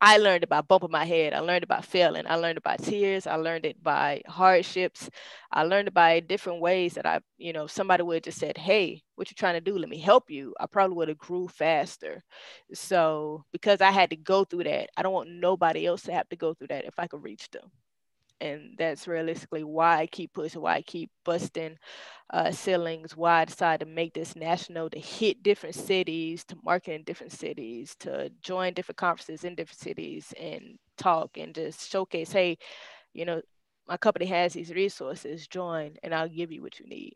[0.00, 1.34] I learned about bumping my head.
[1.34, 2.24] I learned about failing.
[2.26, 3.26] I learned about tears.
[3.26, 5.10] I learned it by hardships.
[5.50, 9.02] I learned by different ways that I, you know, somebody would have just said, Hey,
[9.16, 9.76] what you trying to do?
[9.76, 10.54] Let me help you.
[10.60, 12.22] I probably would have grew faster.
[12.72, 16.28] So because I had to go through that, I don't want nobody else to have
[16.28, 17.70] to go through that if I could reach them
[18.40, 21.78] and that's realistically why I keep pushing, why I keep busting
[22.30, 26.92] uh, ceilings, why I decided to make this national to hit different cities, to market
[26.92, 32.32] in different cities, to join different conferences in different cities and talk and just showcase,
[32.32, 32.58] hey,
[33.14, 33.40] you know,
[33.86, 37.14] my company has these resources, join and I'll give you what you need.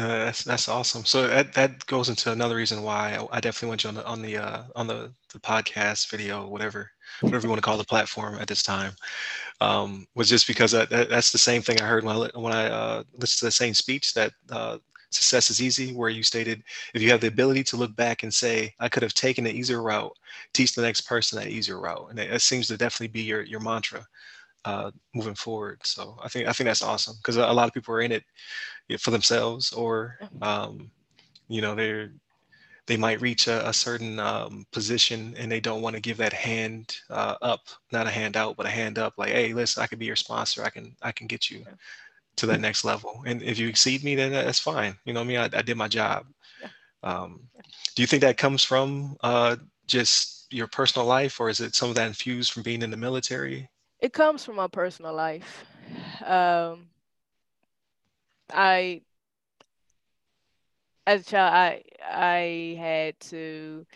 [0.00, 1.04] No, that's that's awesome.
[1.04, 4.06] So that that goes into another reason why I, I definitely want you on the
[4.06, 6.90] on the uh, on the, the podcast video, whatever
[7.22, 8.92] whatever you want to call the platform at this time,
[9.60, 12.52] um, was just because that, that, that's the same thing I heard when I when
[12.52, 14.78] I uh, listened to the same speech that uh,
[15.10, 16.62] success is easy, where you stated
[16.94, 19.56] if you have the ability to look back and say I could have taken an
[19.56, 20.16] easier route,
[20.54, 23.42] teach the next person that easier route, and it, it seems to definitely be your
[23.42, 24.06] your mantra
[24.64, 25.80] uh, moving forward.
[25.84, 28.24] So I think I think that's awesome because a lot of people are in it
[28.98, 30.90] for themselves, or um,
[31.48, 32.10] you know they're
[32.86, 36.32] they might reach a, a certain um, position and they don't want to give that
[36.32, 37.60] hand uh, up,
[37.92, 39.14] not a hand out, but a hand up.
[39.16, 40.64] Like, hey, listen, I can be your sponsor.
[40.64, 41.64] I can I can get you
[42.36, 43.22] to that next level.
[43.26, 44.96] And if you exceed me, then that's fine.
[45.04, 46.26] You know, I mean, I, I did my job.
[47.02, 47.40] Um,
[47.94, 51.90] do you think that comes from uh, just your personal life, or is it some
[51.90, 53.68] of that infused from being in the military?
[54.02, 55.64] It comes from my personal life.
[56.24, 56.88] Um,
[58.52, 59.02] I,
[61.06, 63.86] as a child, I I had to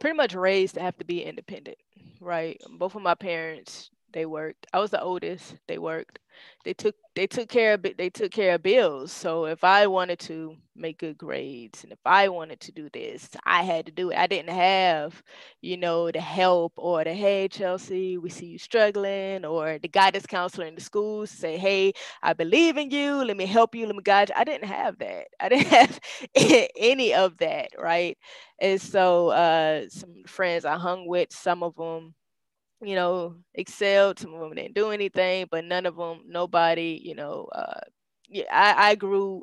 [0.00, 1.78] pretty much raised to have to be independent,
[2.20, 2.60] right?
[2.78, 4.66] Both of my parents they worked.
[4.72, 5.56] I was the oldest.
[5.68, 6.18] They worked.
[6.64, 9.12] They took they took care of they took care of bills.
[9.12, 13.28] So if I wanted to make good grades and if I wanted to do this,
[13.44, 14.16] I had to do it.
[14.16, 15.22] I didn't have,
[15.60, 20.26] you know, the help or the hey Chelsea, we see you struggling, or the guidance
[20.26, 21.92] counselor in the schools say, hey,
[22.22, 23.24] I believe in you.
[23.24, 23.86] Let me help you.
[23.86, 24.34] Let me guide you.
[24.38, 25.26] I didn't have that.
[25.40, 26.00] I didn't have
[26.76, 28.16] any of that, right?
[28.58, 32.14] And so uh, some friends I hung with, some of them
[32.82, 34.18] you know, excelled.
[34.18, 37.80] Some of them didn't do anything, but none of them, nobody, you know, uh,
[38.28, 39.42] yeah, I, I grew.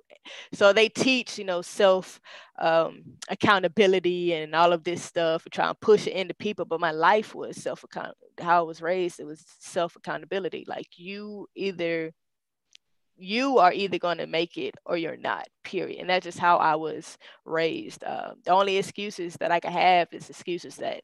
[0.53, 2.19] So they teach, you know, self
[2.57, 6.65] um, accountability and all of this stuff and try and push it into people.
[6.65, 8.15] But my life was self account.
[8.39, 10.65] How I was raised, it was self accountability.
[10.67, 12.13] Like you either
[13.17, 16.57] you are either going to make it or you're not period and that's just how
[16.57, 21.01] i was raised uh, the only excuses that i could have is excuses that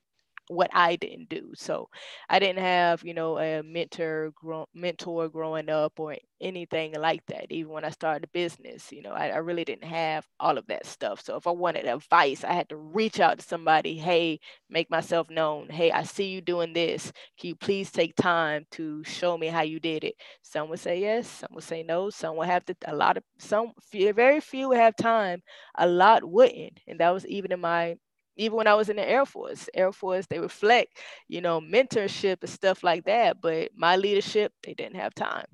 [0.47, 1.51] what I didn't do.
[1.55, 1.89] So
[2.29, 7.51] I didn't have, you know, a mentor, grow, mentor growing up or anything like that.
[7.51, 10.67] Even when I started a business, you know, I, I, really didn't have all of
[10.67, 11.21] that stuff.
[11.23, 13.95] So if I wanted advice, I had to reach out to somebody.
[13.97, 15.69] Hey, make myself known.
[15.69, 17.11] Hey, I see you doing this.
[17.39, 20.15] Can you please take time to show me how you did it?
[20.41, 21.27] Some would say yes.
[21.27, 22.09] Some would say no.
[22.09, 22.75] Some would have to.
[22.87, 25.41] A lot of some, very few would have time.
[25.77, 27.97] A lot wouldn't, and that was even in my
[28.35, 32.37] even when I was in the Air Force, Air Force, they reflect, you know, mentorship
[32.41, 33.41] and stuff like that.
[33.41, 35.45] But my leadership, they didn't have time.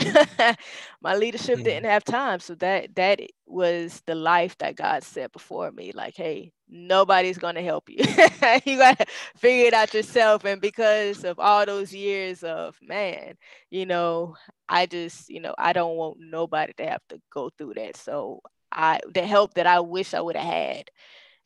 [1.00, 1.64] my leadership mm.
[1.64, 2.40] didn't have time.
[2.40, 5.92] So that that was the life that God set before me.
[5.92, 7.98] Like, hey, nobody's gonna help you.
[8.64, 9.06] you gotta
[9.36, 10.44] figure it out yourself.
[10.44, 13.34] And because of all those years of man,
[13.70, 14.34] you know,
[14.68, 17.96] I just, you know, I don't want nobody to have to go through that.
[17.96, 18.40] So
[18.72, 20.90] I the help that I wish I would have had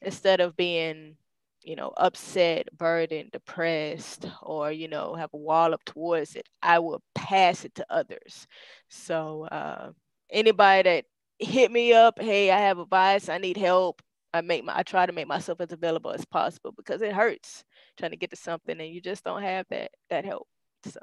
[0.02, 1.16] instead of being
[1.62, 6.78] you know upset burdened depressed or you know have a wall up towards it i
[6.78, 8.46] will pass it to others
[8.88, 9.90] so uh,
[10.30, 11.04] anybody that
[11.38, 14.00] hit me up hey i have advice i need help
[14.32, 17.64] i make my i try to make myself as available as possible because it hurts
[17.98, 20.48] trying to get to something and you just don't have that that help.
[20.84, 21.00] So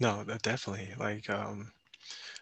[0.00, 1.70] no, definitely like um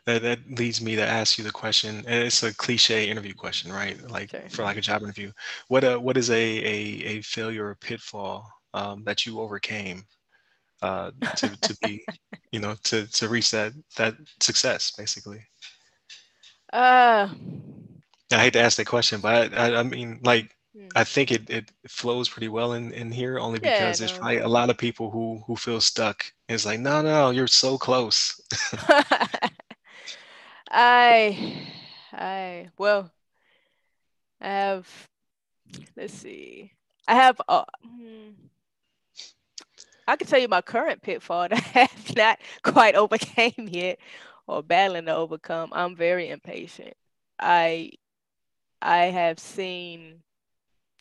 [0.07, 2.05] that that leads me to ask you the question.
[2.07, 4.01] It's a cliche interview question, right?
[4.09, 4.43] Like sure.
[4.49, 5.33] for like a job interview.
[5.69, 10.05] What uh what is a a, a failure or pitfall um, that you overcame
[10.81, 12.05] uh, to to be
[12.53, 15.41] you know to to reach that that success basically?
[16.73, 17.29] Uh
[18.33, 20.87] I hate to ask that question, but I, I, I mean like hmm.
[20.95, 24.39] I think it, it flows pretty well in, in here only because yeah, there's probably
[24.39, 26.25] a lot of people who who feel stuck.
[26.49, 28.41] It's like, no, no, you're so close.
[30.71, 31.67] I,
[32.13, 33.13] I, well,
[34.41, 35.09] I have,
[35.97, 36.73] let's see,
[37.09, 38.31] I have, uh, hmm,
[40.09, 43.99] I can tell you my current pitfall that I have not quite overcame yet
[44.47, 45.71] or battling to overcome.
[45.73, 46.95] I'm very impatient.
[47.39, 47.91] I,
[48.83, 50.23] I have seen,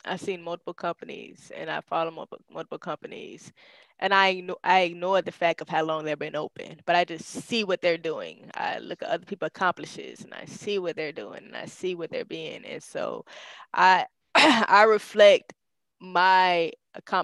[0.05, 3.53] I've seen multiple companies and I follow multiple, multiple companies
[3.99, 7.25] and I I ignore the fact of how long they've been open, but I just
[7.25, 8.49] see what they're doing.
[8.55, 11.95] I look at other people accomplishes and I see what they're doing and I see
[11.95, 13.25] what they're being, and so
[13.73, 14.05] I
[14.35, 15.53] I reflect
[15.99, 16.71] my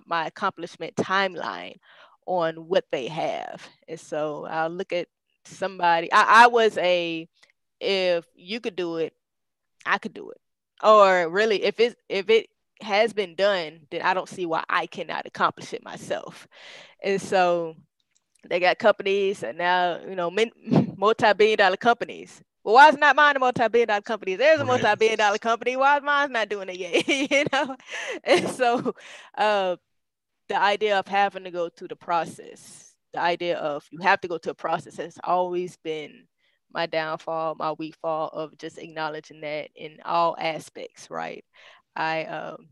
[0.06, 1.76] my accomplishment timeline
[2.26, 5.08] on what they have, and so I'll look at
[5.46, 6.12] somebody.
[6.12, 7.28] I, I was a
[7.80, 9.14] if you could do it,
[9.86, 10.42] I could do it,
[10.84, 12.48] or really if it if it
[12.84, 16.48] has been done, then I don't see why I cannot accomplish it myself.
[17.04, 17.76] And so
[18.48, 20.32] they got companies and now, you know,
[20.98, 22.42] multi-billion dollar companies.
[22.64, 24.36] Well, why is not mine a multi-billion dollar company?
[24.36, 25.76] There's a multi-billion dollar company.
[25.76, 27.08] Why is mine not doing it yet?
[27.32, 27.76] you know?
[28.24, 28.94] And so
[29.38, 29.78] uh,
[30.48, 34.28] the idea of having to go through the process, the idea of you have to
[34.28, 36.28] go to a process has always been
[36.74, 41.44] my downfall, my weak fall of just acknowledging that in all aspects, right?
[41.96, 42.68] I um,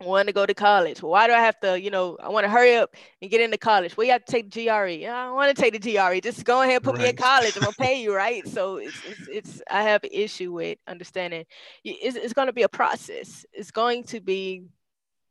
[0.00, 1.02] want to go to college.
[1.02, 3.58] Why do I have to, you know, I want to hurry up and get into
[3.58, 3.96] college.
[3.96, 4.70] Well, you have to take the GRE.
[4.70, 6.20] I don't want to take the GRE.
[6.20, 7.02] Just go ahead and put right.
[7.02, 7.56] me in college.
[7.56, 8.46] I'm gonna pay you, right?
[8.46, 11.44] So it's, it's, it's I have an issue with understanding.
[11.84, 13.44] It's, it's going to be a process.
[13.52, 14.64] It's going to be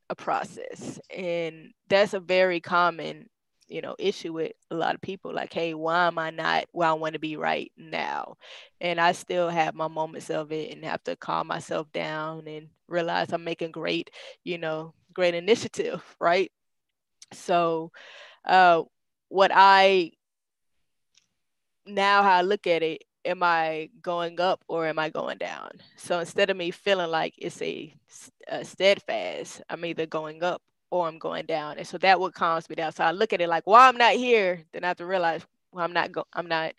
[0.10, 3.30] a process, and that's a very common
[3.72, 6.90] you know issue with a lot of people like hey why am i not where
[6.90, 8.36] i want to be right now?
[8.82, 12.70] And i still have my moments of it and have to calm myself down and
[12.88, 14.12] realize i'm making great
[14.44, 16.52] you know great initiative right?
[17.34, 17.92] So
[18.46, 18.84] uh
[19.30, 20.12] what i
[21.86, 25.70] now how i look at it am i going up or am i going down?
[25.96, 27.94] So instead of me feeling like it's a,
[28.48, 31.78] a steadfast i'm either going up or I'm going down.
[31.78, 32.92] And so that what calms me down.
[32.92, 35.46] So I look at it like, well, I'm not here, then I have to realize
[35.72, 36.74] well, I'm not go I'm not,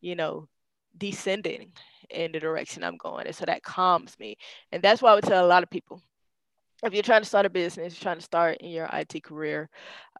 [0.00, 0.48] you know,
[0.96, 1.72] descending
[2.08, 3.26] in the direction I'm going.
[3.26, 4.36] And so that calms me.
[4.72, 6.00] And that's why I would tell a lot of people,
[6.82, 9.68] if you're trying to start a business, you're trying to start in your IT career,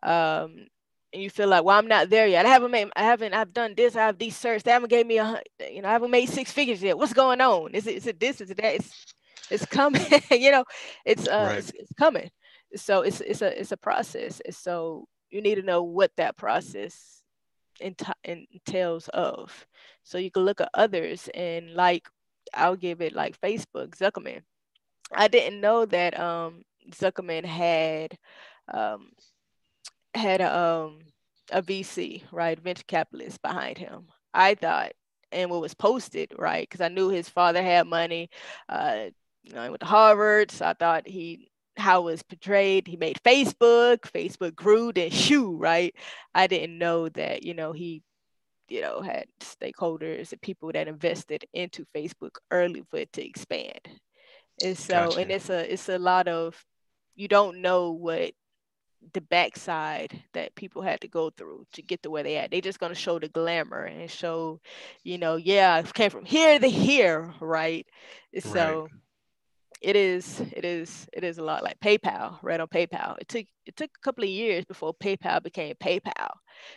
[0.02, 0.66] um,
[1.12, 2.46] and you feel like, well, I'm not there yet.
[2.46, 4.62] I haven't made, I haven't, I've done this, I have these certs.
[4.62, 6.96] They haven't gave me a, you know, I haven't made six figures yet.
[6.96, 7.74] What's going on?
[7.74, 8.40] Is it, is it this?
[8.40, 8.76] Is it that?
[8.76, 9.14] It's,
[9.50, 10.06] it's coming.
[10.30, 10.64] you know,
[11.04, 11.58] it's, uh, right.
[11.58, 12.30] it's, it's coming
[12.76, 17.22] so it's it's a it's a process so you need to know what that process
[17.80, 19.66] entails of.
[20.02, 22.08] So you can look at others and like
[22.52, 24.42] i'll give it like facebook zuckerman.
[25.14, 28.18] I didn't know that um zuckerman had
[28.72, 29.10] um
[30.14, 30.98] had a um
[31.52, 34.08] a vc right venture capitalist behind him.
[34.34, 34.92] I thought
[35.32, 38.28] and what was posted right because i knew his father had money
[38.68, 39.04] uh
[39.42, 41.49] you know, he went to Harvard, so I thought he
[41.80, 42.86] how it was portrayed.
[42.86, 45.94] He made Facebook, Facebook grew, then shoo, right?
[46.34, 48.02] I didn't know that, you know, he,
[48.68, 53.80] you know, had stakeholders and people that invested into Facebook early for it to expand.
[54.62, 55.20] And so, gotcha.
[55.20, 56.62] and it's a it's a lot of
[57.16, 58.32] you don't know what
[59.14, 62.50] the backside that people had to go through to get to where they at.
[62.50, 64.60] They just gonna show the glamour and show,
[65.02, 67.86] you know, yeah, I came from here to here, right?
[68.38, 68.90] So right
[69.80, 73.16] it is it is it is a lot like PayPal, right on PayPal.
[73.18, 76.30] It took it took a couple of years before PayPal became PayPal.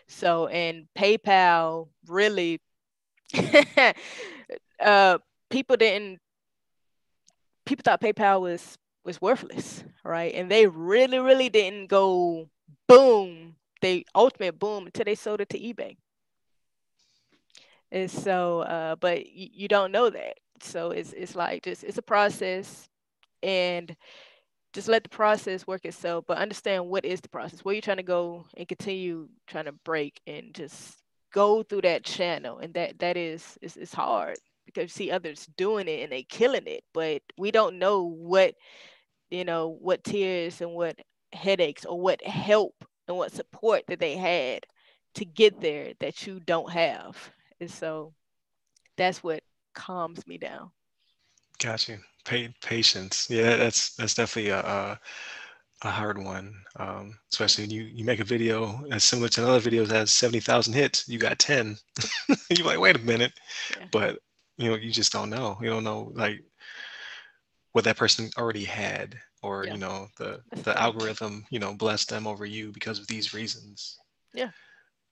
[0.08, 2.62] So and PayPal really
[4.84, 5.18] uh
[5.50, 6.20] people didn't
[7.66, 10.34] people thought PayPal was was worthless, right?
[10.34, 12.50] And they really, really didn't go
[12.88, 15.98] boom, they ultimate boom until they sold it to eBay.
[17.92, 20.38] And so, uh, but you, you don't know that.
[20.62, 22.88] So it's it's like just it's a process
[23.44, 23.96] and
[24.74, 27.98] just let the process work itself, but understand what is the process, where you're trying
[27.98, 30.98] to go and continue trying to break and just
[31.32, 32.58] go through that channel.
[32.58, 36.66] And that that is is hard because you see others doing it and they killing
[36.66, 38.56] it, but we don't know what
[39.30, 40.98] you know what tears and what
[41.34, 42.76] headaches or what help
[43.08, 44.66] and what support that they had
[45.16, 47.32] to get there that you don't have.
[47.60, 48.14] And so
[48.98, 50.72] that's what calms me down.
[51.60, 52.00] Got you.
[52.26, 53.28] Pa- patience.
[53.30, 55.00] Yeah, that's that's definitely a, a,
[55.84, 56.54] a hard one.
[56.78, 60.14] Um, especially when you, you make a video that's similar to another video that has
[60.14, 61.78] 70,000 hits, you got 10.
[62.50, 63.34] You're like, wait a minute.
[63.78, 63.86] Yeah.
[63.92, 64.20] But,
[64.58, 65.58] you know, you just don't know.
[65.62, 66.44] You don't know, like,
[67.74, 69.74] what that person already had or, yeah.
[69.74, 74.00] you know, the, the algorithm, you know, blessed them over you because of these reasons.
[74.34, 74.52] Yeah.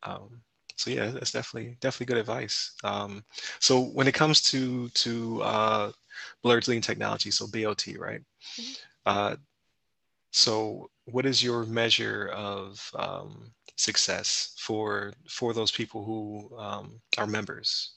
[0.04, 0.42] Um,
[0.78, 2.72] so yeah, that's definitely definitely good advice.
[2.84, 3.24] Um,
[3.60, 5.92] so when it comes to to uh,
[6.44, 8.22] Blerds leading technology, so BLT, right?
[8.60, 8.74] Mm-hmm.
[9.06, 9.36] Uh,
[10.32, 17.28] so what is your measure of um, success for for those people who um, are
[17.28, 17.94] members?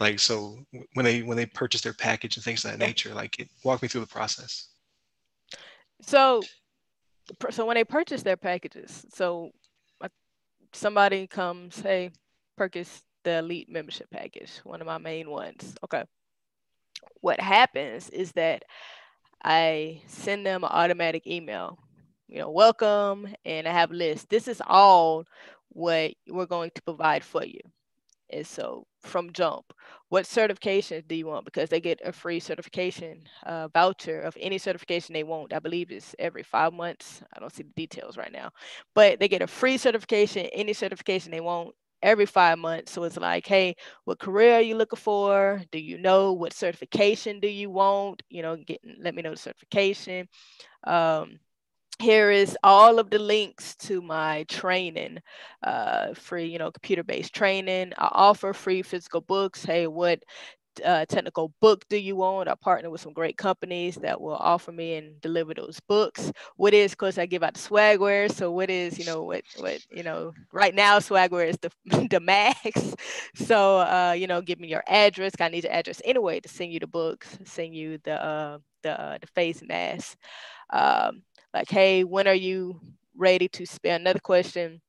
[0.00, 0.58] Like so
[0.94, 3.82] when they when they purchase their package and things of that nature, like it, walk
[3.82, 4.68] me through the process.
[6.02, 6.42] So
[7.50, 9.50] so when they purchase their packages, so
[10.74, 12.10] somebody comes, hey,
[12.56, 15.76] purchase the elite membership package, one of my main ones.
[15.84, 16.04] Okay.
[17.20, 18.64] What happens is that
[19.42, 21.78] I send them an automatic email,
[22.28, 24.30] you know, welcome, and I have a list.
[24.30, 25.24] This is all
[25.68, 27.60] what we're going to provide for you.
[28.30, 29.72] And so from jump,
[30.08, 31.44] what certifications do you want?
[31.44, 35.52] Because they get a free certification uh, voucher of any certification they want.
[35.52, 37.22] I believe it's every five months.
[37.36, 38.50] I don't see the details right now,
[38.94, 41.74] but they get a free certification, any certification they want
[42.04, 42.92] every five months.
[42.92, 45.62] So it's like, hey, what career are you looking for?
[45.72, 48.22] Do you know what certification do you want?
[48.30, 50.28] You know, get let me know the certification.
[50.84, 51.40] Um,
[52.00, 55.18] here is all of the links to my training
[55.62, 60.22] uh, free you know computer based training i offer free physical books hey what
[60.84, 62.48] uh, technical book do you want?
[62.48, 66.32] I partner with some great companies that will offer me and deliver those books.
[66.56, 68.30] What is, because I give out the swagware.
[68.32, 71.70] So what is, you know, what what you know, right now swagware is the
[72.10, 72.94] the max.
[73.36, 75.32] So uh, you know, give me your address.
[75.40, 79.00] I need your address anyway to send you the books, send you the uh, the
[79.00, 80.16] uh, the face mask.
[80.70, 81.22] Um,
[81.52, 82.80] like, hey, when are you
[83.16, 84.02] ready to spend?
[84.02, 84.80] Another question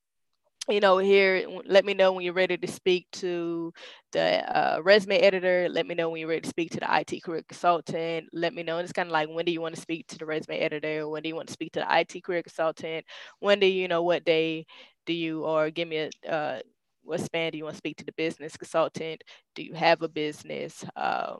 [0.68, 3.72] you know, here, let me know when you're ready to speak to
[4.12, 5.68] the uh, resume editor.
[5.70, 8.28] Let me know when you're ready to speak to the IT career consultant.
[8.32, 8.78] Let me know.
[8.78, 11.08] And it's kind of like, when do you want to speak to the resume editor?
[11.08, 13.04] When do you want to speak to the IT career consultant?
[13.38, 14.66] When do you know what day
[15.06, 16.60] do you, or give me a, uh,
[17.02, 19.22] what span do you want to speak to the business consultant?
[19.54, 20.84] Do you have a business?
[20.96, 21.38] Um,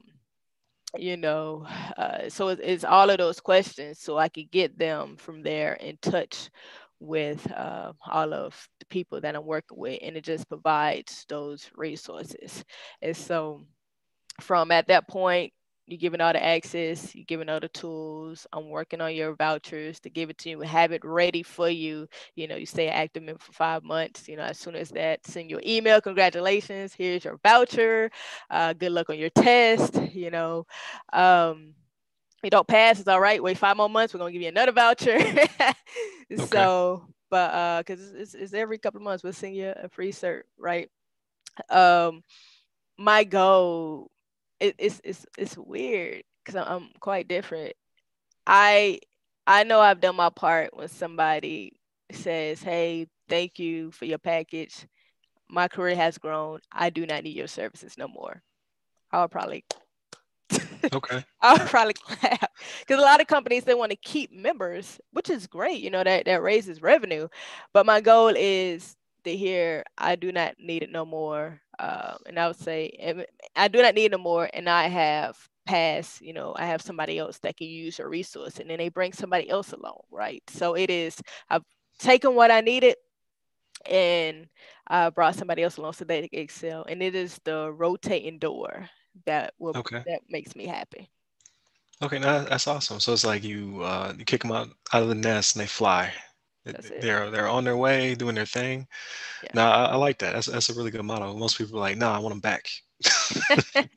[0.96, 1.66] you know
[1.96, 5.98] uh, so it's all of those questions so i could get them from there in
[6.00, 6.48] touch
[7.00, 11.70] with uh, all of the people that i'm working with and it just provides those
[11.76, 12.64] resources
[13.02, 13.62] and so
[14.40, 15.52] from at that point
[15.86, 18.46] you're giving all the access, you're giving all the tools.
[18.52, 22.08] I'm working on your vouchers to give it to you, have it ready for you.
[22.34, 24.28] You know, you stay active member for five months.
[24.28, 26.00] You know, as soon as that, send your email.
[26.00, 28.10] Congratulations, here's your voucher.
[28.50, 30.00] Uh, good luck on your test.
[30.12, 30.66] You know,
[31.12, 31.74] um,
[32.46, 33.42] you don't pass, it's all right.
[33.42, 35.16] Wait five more months, we're gonna give you another voucher.
[35.18, 35.74] okay.
[36.36, 40.12] So, but uh, because it's, it's every couple of months, we'll send you a free
[40.12, 40.88] cert, right?
[41.70, 42.22] Um,
[42.98, 44.10] my goal
[44.60, 47.74] it, it's it's it's weird because I'm quite different.
[48.46, 49.00] I
[49.46, 51.72] I know I've done my part when somebody
[52.12, 54.86] says, "Hey, thank you for your package.
[55.48, 56.60] My career has grown.
[56.72, 58.42] I do not need your services no more."
[59.12, 59.64] I'll probably
[60.92, 61.24] okay.
[61.40, 65.46] I'll probably clap because a lot of companies they want to keep members, which is
[65.46, 65.80] great.
[65.80, 67.28] You know that that raises revenue,
[67.72, 71.60] but my goal is to hear I do not need it no more.
[71.78, 73.24] Uh, and I would say
[73.54, 75.36] I do not need it no more, and I have
[75.66, 76.22] passed.
[76.22, 79.12] You know, I have somebody else that can use a resource, and then they bring
[79.12, 80.42] somebody else along, right?
[80.48, 81.20] So it is
[81.50, 81.64] I've
[81.98, 82.96] taken what I needed,
[83.88, 84.46] and
[84.86, 88.88] I brought somebody else along so they excel, and it is the rotating door
[89.24, 90.02] that will okay.
[90.06, 91.10] that makes me happy.
[92.02, 93.00] Okay, now that's awesome.
[93.00, 95.66] So it's like you uh, you kick them out out of the nest and they
[95.66, 96.12] fly.
[97.00, 98.88] They're they're on their way doing their thing.
[99.42, 99.50] Yeah.
[99.54, 100.34] Now I, I, like that.
[100.34, 101.34] That's that's a really good motto.
[101.34, 102.68] Most people are like, "No, nah, I want them back."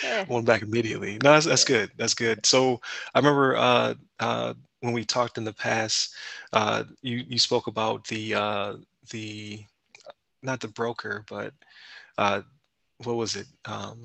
[0.04, 1.18] I want them back immediately.
[1.22, 1.90] No, that's, that's good.
[1.96, 2.46] That's good.
[2.46, 2.80] So
[3.14, 6.14] I remember uh, uh, when we talked in the past,
[6.52, 8.74] uh, you you spoke about the uh,
[9.10, 9.62] the
[10.42, 11.52] not the broker, but
[12.16, 12.42] uh,
[13.04, 13.46] what was it?
[13.64, 14.02] Um,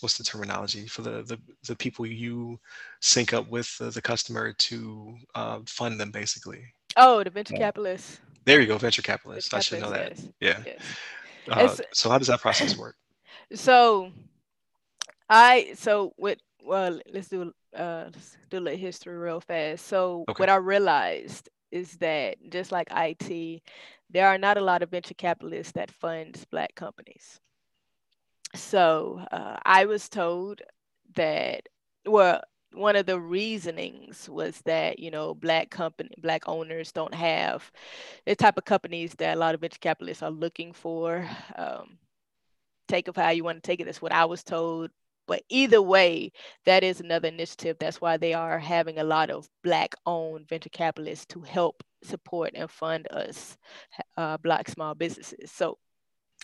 [0.00, 2.58] what's the terminology for the the, the people you
[3.00, 6.64] sync up with the, the customer to uh, fund them basically
[6.96, 8.20] Oh, the venture capitalist.
[8.44, 9.54] There you go, venture capitalist.
[9.54, 10.18] I should know that.
[10.18, 10.28] Yes.
[10.66, 10.74] Yeah.
[11.46, 11.80] Yes.
[11.80, 12.96] Uh, so how does that process work?
[13.52, 14.12] So
[15.28, 18.10] I so with well let's do uh,
[18.48, 19.86] do a little history real fast.
[19.86, 20.40] So okay.
[20.40, 23.62] what I realized is that just like IT,
[24.08, 27.40] there are not a lot of venture capitalists that funds Black companies.
[28.54, 30.62] So uh, I was told
[31.14, 31.68] that,
[32.06, 32.42] well,
[32.72, 37.68] one of the reasonings was that you know black company black owners don't have
[38.26, 41.28] the type of companies that a lot of venture capitalists are looking for.
[41.56, 41.98] Um,
[42.88, 44.90] take of how you want to take it that's what i was told.
[45.26, 46.32] But either way
[46.66, 47.76] that is another initiative.
[47.78, 52.52] That's why they are having a lot of black owned venture capitalists to help support
[52.56, 53.56] and fund us
[54.16, 55.52] uh, black small businesses.
[55.52, 55.78] So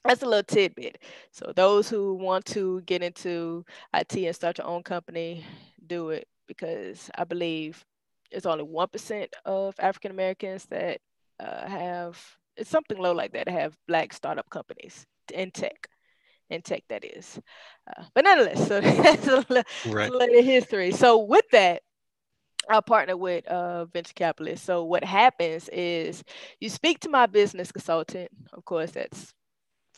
[0.05, 0.99] that's a little tidbit.
[1.33, 5.45] So those who want to get into IT and start your own company,
[5.87, 7.85] do it because I believe
[8.31, 11.01] it's only one percent of African Americans that
[11.41, 12.19] uh, have
[12.57, 15.89] it's something low like that have black startup companies in tech.
[16.49, 17.41] In tech, that is.
[17.89, 20.11] Uh, but nonetheless, so that's a little, right.
[20.11, 20.93] little history.
[20.93, 21.83] So with that,
[22.69, 24.65] I partner with uh, venture capitalists.
[24.65, 26.23] So what happens is
[26.61, 28.31] you speak to my business consultant.
[28.53, 29.33] Of course, that's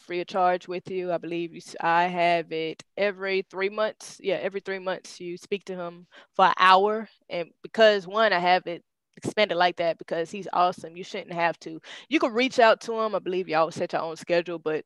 [0.08, 1.12] free of charge with you.
[1.12, 4.18] I believe you, I have it every three months.
[4.20, 7.08] Yeah, every three months you speak to him for an hour.
[7.28, 8.82] And because one, I have it
[9.18, 10.96] expanded like that because he's awesome.
[10.96, 11.80] You shouldn't have to.
[12.08, 13.14] You can reach out to him.
[13.14, 14.84] I believe y'all set your own schedule, but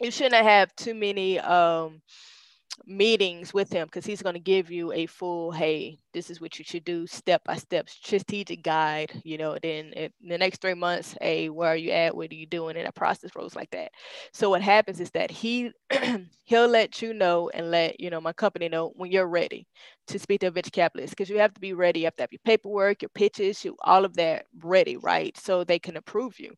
[0.00, 2.02] you shouldn't have too many um
[2.86, 6.58] meetings with him because he's going to give you a full hey this is what
[6.58, 10.74] you should do step by step strategic guide you know then in the next three
[10.74, 12.16] months hey where are you at?
[12.16, 12.76] What are you doing?
[12.76, 13.92] And a process rolls like that.
[14.32, 15.70] So what happens is that he
[16.44, 19.66] he'll let you know and let you know my company know when you're ready
[20.08, 22.22] to speak to a venture capitalist because you have to be ready you have to
[22.22, 25.36] have your paperwork your pitches you, all of that ready right?
[25.36, 26.54] So they can approve you.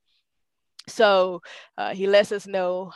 [0.89, 1.43] So
[1.79, 2.93] uh, he lets us know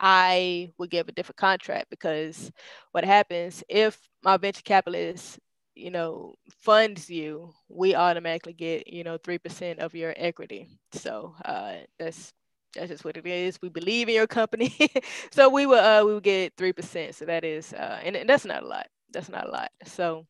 [0.00, 2.50] I would give a different contract because
[2.92, 5.38] what happens if my venture capitalist,
[5.74, 10.68] you know, funds you, we automatically get, you know, 3% of your equity.
[10.92, 12.32] So uh, that's
[12.74, 13.58] that's just what it is.
[13.60, 14.74] We believe in your company.
[15.32, 17.14] so we will uh, we will get 3%.
[17.14, 18.86] So that is uh, and, and that's not a lot.
[19.12, 19.70] That's not a lot.
[19.84, 20.26] So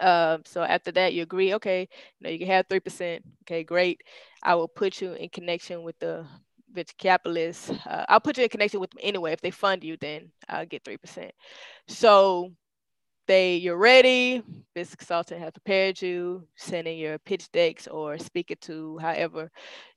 [0.00, 3.22] um, so after that, you agree, okay, you know, you can have 3%.
[3.44, 4.00] Okay, great.
[4.42, 6.26] I will put you in connection with the
[6.72, 7.70] venture capitalists.
[7.70, 9.32] Uh, I'll put you in connection with them anyway.
[9.32, 11.30] If they fund you, then I'll get 3%.
[11.88, 12.52] So
[13.26, 14.42] they you're ready,
[14.74, 19.50] business consultant has prepared you, sending your pitch decks or speaking to however,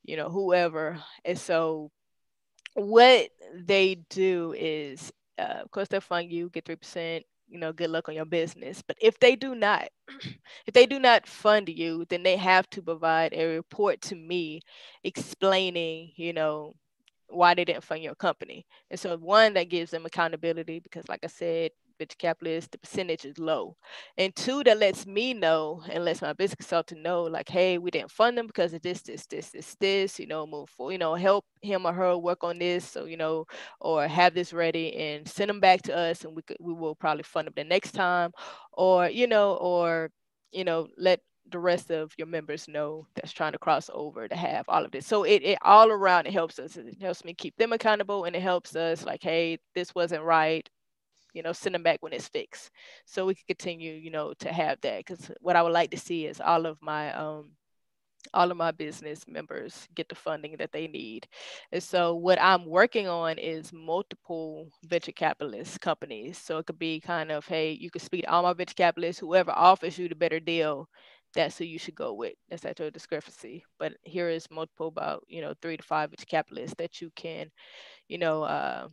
[0.04, 0.98] you know, whoever.
[1.24, 1.90] And so
[2.74, 7.90] what they do is uh, of course they'll fund you, get 3%, you know, good
[7.90, 8.82] luck on your business.
[8.86, 9.88] But if they do not,
[10.66, 14.60] if they do not fund you, then they have to provide a report to me
[15.04, 16.74] explaining, you know,
[17.28, 18.66] why they didn't fund your company.
[18.90, 23.24] And so one that gives them accountability because like I said, venture capitalist, the percentage
[23.24, 23.76] is low.
[24.18, 27.90] And two, that lets me know and lets my business consultant know, like, hey, we
[27.90, 30.98] didn't fund them because of this, this, this, this, this, you know, move forward, you
[30.98, 32.84] know, help him or her work on this.
[32.84, 33.46] So, you know,
[33.80, 36.94] or have this ready and send them back to us and we could we will
[36.94, 38.32] probably fund them the next time.
[38.72, 40.10] Or, you know, or,
[40.52, 41.20] you know, let
[41.50, 44.90] the rest of your members know that's trying to cross over to have all of
[44.90, 45.06] this.
[45.06, 46.76] So it, it all around it helps us.
[46.76, 50.68] It helps me keep them accountable and it helps us like, hey, this wasn't right
[51.36, 52.70] you know, send them back when it's fixed.
[53.04, 54.98] So we can continue, you know, to have that.
[54.98, 57.50] Because what I would like to see is all of my um,
[58.34, 61.28] all of my business members get the funding that they need.
[61.72, 66.38] And so what I'm working on is multiple venture capitalist companies.
[66.38, 69.20] So it could be kind of, hey, you can speak to all my venture capitalists,
[69.20, 70.88] whoever offers you the better deal,
[71.34, 72.34] that's who you should go with.
[72.48, 73.64] That's at your discrepancy.
[73.78, 77.50] But here is multiple about, you know, three to five venture capitalists that you can,
[78.08, 78.88] you know, uh,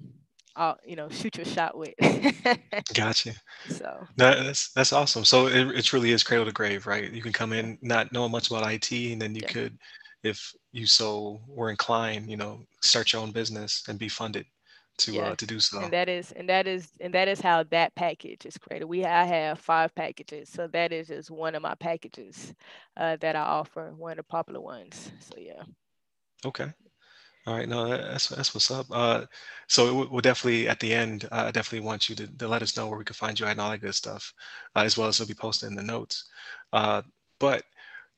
[0.56, 1.94] uh, you know, shoot your shot with.
[2.94, 3.34] gotcha.
[3.70, 5.26] So that's that's awesome.
[5.26, 7.12] So it, it truly is cradle to grave, right?
[7.12, 9.52] You can come in not knowing much about IT, and then you yeah.
[9.52, 9.78] could,
[10.24, 14.46] if you so were inclined, you know, start your own business and be funded
[14.98, 15.30] to yeah.
[15.30, 15.80] uh, to do so.
[15.80, 18.86] And that is and that is and that is how that package is created.
[18.86, 22.54] We I have five packages, so that is just one of my packages
[22.98, 25.12] uh, that I offer, one of the popular ones.
[25.20, 25.64] So yeah.
[26.46, 26.72] Okay.
[27.46, 28.86] All right, no, that's that's what's up.
[28.90, 29.26] Uh,
[29.68, 32.78] so we'll definitely at the end, uh, I definitely want you to, to let us
[32.78, 34.34] know where we can find you and all that good stuff,
[34.76, 36.26] uh, as well as it'll be posted in the notes.
[36.72, 37.02] Uh,
[37.40, 37.64] but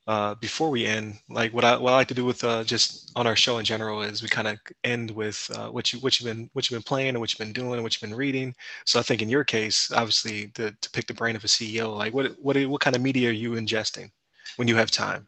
[0.07, 3.11] uh, before we end, like what I what I like to do with uh, just
[3.15, 6.19] on our show in general is we kind of end with uh, what you what
[6.19, 8.17] you've been what you've been playing and what you've been doing and what you've been
[8.17, 8.53] reading.
[8.85, 11.97] So I think in your case, obviously, the, to pick the brain of a CEO,
[11.97, 14.11] like what what what kind of media are you ingesting
[14.57, 15.27] when you have time?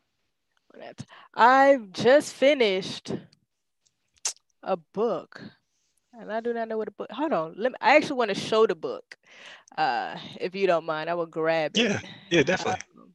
[1.34, 3.14] I've just finished
[4.68, 5.42] a book.
[6.20, 7.12] and I do not know what a book.
[7.12, 7.78] Hold on, let me.
[7.82, 9.18] I actually want to show the book,
[9.78, 11.10] uh, if you don't mind.
[11.10, 11.82] I will grab it.
[11.84, 12.00] Yeah,
[12.32, 12.82] yeah, definitely.
[12.98, 13.14] Um,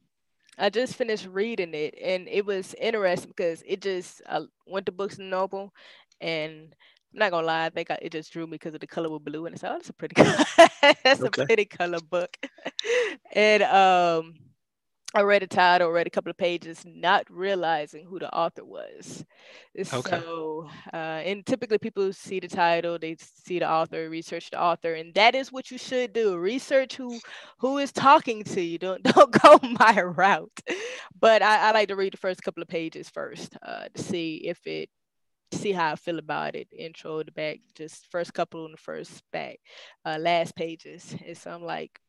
[0.57, 4.91] I just finished reading it, and it was interesting because it just I went to
[4.91, 5.73] Books and Noble,
[6.21, 6.73] and
[7.13, 9.09] I'm not gonna lie, I think I, it just drew me because of the color
[9.09, 10.15] was blue, and I said, "Oh, that's a pretty,
[11.03, 11.43] that's okay.
[11.43, 12.37] a pretty color book,"
[13.33, 14.35] and um
[15.15, 19.23] I read a title, read a couple of pages, not realizing who the author was.
[19.93, 20.19] Okay.
[20.19, 24.93] So, uh, and typically people see the title, they see the author, research the author,
[24.95, 26.37] and that is what you should do.
[26.37, 27.19] Research who
[27.59, 28.79] who is talking to you.
[28.79, 30.59] Don't don't go my route.
[31.19, 34.37] But I, I like to read the first couple of pages first uh, to see
[34.45, 34.89] if it
[35.51, 36.67] see how I feel about it.
[36.71, 39.59] Intro, the back, just first couple in the first back,
[40.05, 41.15] uh, last pages.
[41.25, 41.99] And so I'm like,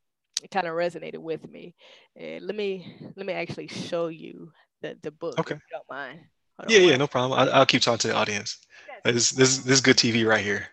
[0.43, 1.74] it kind of resonated with me.
[2.16, 5.39] And let me let me actually show you the the book.
[5.39, 5.57] Okay.
[5.70, 6.20] don't mind.
[6.59, 7.49] Hold yeah, yeah, no problem.
[7.53, 8.59] I, will keep talking to the audience.
[9.05, 10.68] This this this is good TV right here.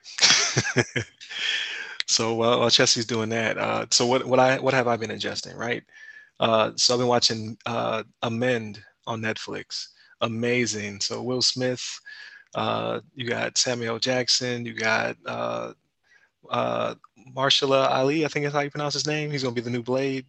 [2.07, 5.09] so while, while Chelsea's doing that, uh, so what what I what have I been
[5.09, 5.84] ingesting, right?
[6.39, 9.88] Uh, so I've been watching uh, Amend on Netflix.
[10.22, 11.01] Amazing.
[11.01, 11.84] So Will Smith,
[12.55, 15.74] uh, you got Samuel Jackson, you got uh,
[16.49, 16.95] uh,
[17.36, 19.32] Mahershala Ali, I think is how you pronounce his name.
[19.32, 20.25] He's going to be the new Blade.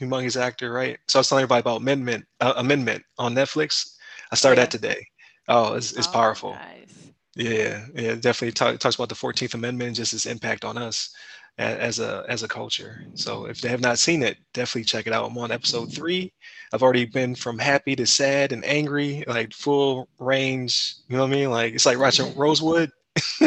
[0.00, 0.98] Humongous actor, right?
[1.08, 3.96] So I was telling everybody about Amendment, uh, Amendment on Netflix.
[4.30, 4.64] I started yeah.
[4.64, 5.06] that today.
[5.48, 6.50] Oh, it's, it's oh, powerful.
[6.52, 7.12] Nice.
[7.34, 11.14] Yeah, yeah, definitely talk, talks about the 14th Amendment, and just its impact on us
[11.58, 13.04] as a as a culture.
[13.14, 15.30] So if they have not seen it, definitely check it out.
[15.30, 16.32] I'm on episode three.
[16.72, 20.94] I've already been from happy to sad and angry, like full range.
[21.08, 21.50] You know what I mean?
[21.50, 22.90] Like it's like watching Rosewood.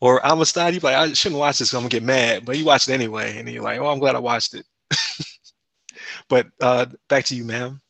[0.00, 1.74] or I'm a Amistad, you're like, I shouldn't watch this.
[1.74, 4.16] I'm gonna get mad, but you watch it anyway, and you're like, oh, I'm glad
[4.16, 4.66] I watched it.
[6.28, 7.80] but uh, back to you, ma'am.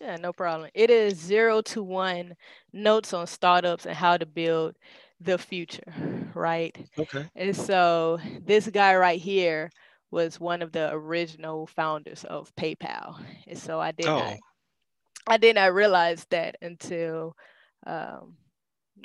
[0.00, 0.70] Yeah, no problem.
[0.74, 2.34] It is zero to one
[2.72, 4.76] notes on startups and how to build
[5.20, 5.92] the future,
[6.34, 6.76] right?
[6.98, 7.26] Okay.
[7.36, 9.70] And so this guy right here
[10.10, 14.18] was one of the original founders of PayPal, and so I did oh.
[14.18, 14.36] not,
[15.26, 17.36] I did not realize that until
[17.86, 18.36] um,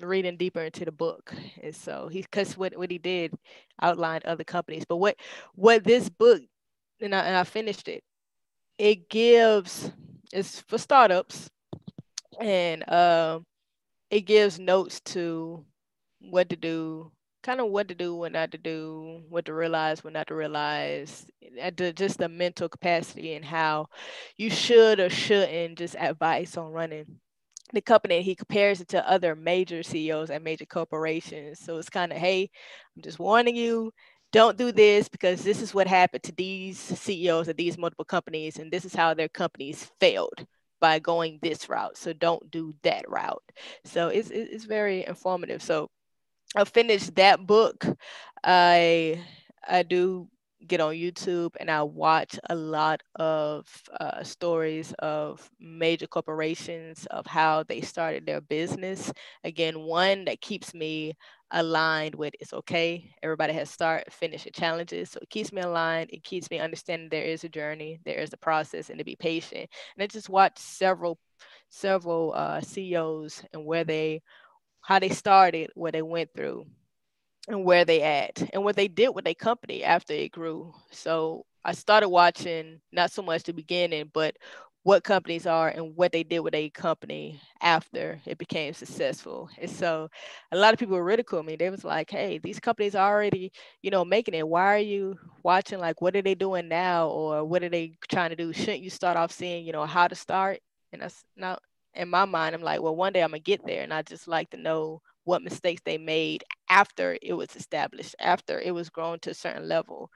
[0.01, 1.33] reading deeper into the book.
[1.61, 3.33] And so he because what, what he did
[3.81, 4.85] outlined other companies.
[4.87, 5.17] But what
[5.55, 6.41] what this book
[7.01, 8.03] and I, and I finished it
[8.77, 9.91] it gives
[10.31, 11.49] it's for startups
[12.39, 13.45] and um
[14.09, 15.65] it gives notes to
[16.19, 17.11] what to do
[17.43, 20.35] kind of what to do what not to do what to realize what not to
[20.35, 21.27] realize
[21.59, 23.87] and just the mental capacity and how
[24.37, 27.19] you should or shouldn't just advice on running
[27.73, 31.59] the company he compares it to other major CEOs and major corporations.
[31.59, 32.49] So it's kind of, hey,
[32.95, 33.91] I'm just warning you,
[34.31, 38.57] don't do this because this is what happened to these CEOs of these multiple companies,
[38.57, 40.45] and this is how their companies failed
[40.81, 41.97] by going this route.
[41.97, 43.43] So don't do that route.
[43.85, 45.61] So it's it's very informative.
[45.61, 45.89] So
[46.55, 47.85] I finished that book.
[48.43, 49.23] I
[49.67, 50.27] I do
[50.67, 53.67] get on YouTube and I watch a lot of
[53.99, 59.11] uh, stories of major corporations of how they started their business.
[59.43, 61.15] Again, one that keeps me
[61.51, 63.13] aligned with it's okay.
[63.21, 65.11] Everybody has start, finish, challenges.
[65.11, 66.09] So it keeps me aligned.
[66.11, 69.15] It keeps me understanding there is a journey, there is a process, and to be
[69.15, 69.69] patient.
[69.95, 71.19] And I just watched several
[71.69, 74.21] several uh, CEOs and where they
[74.81, 76.65] how they started, what they went through
[77.47, 80.73] and where they at and what they did with their company after it grew.
[80.91, 84.35] So I started watching not so much the beginning, but
[84.83, 89.49] what companies are and what they did with a company after it became successful.
[89.57, 90.09] And so
[90.51, 91.55] a lot of people were ridicule me.
[91.55, 94.47] They was like, hey, these companies are already, you know, making it.
[94.47, 98.31] Why are you watching like what are they doing now or what are they trying
[98.31, 98.51] to do?
[98.51, 100.59] Shouldn't you start off seeing, you know, how to start?
[100.91, 101.61] And that's not
[101.95, 103.83] in my mind, I'm like, well, one day I'm gonna get there.
[103.83, 106.43] And I just like to know what mistakes they made
[106.73, 110.09] after it was established, after it was grown to a certain level,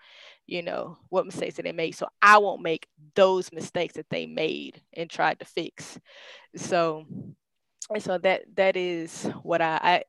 [0.47, 1.95] you know, what mistakes did they make?
[1.95, 5.99] So I won't make those mistakes that they made and tried to fix.
[6.55, 7.05] So,
[7.89, 10.03] and so that that is what I I,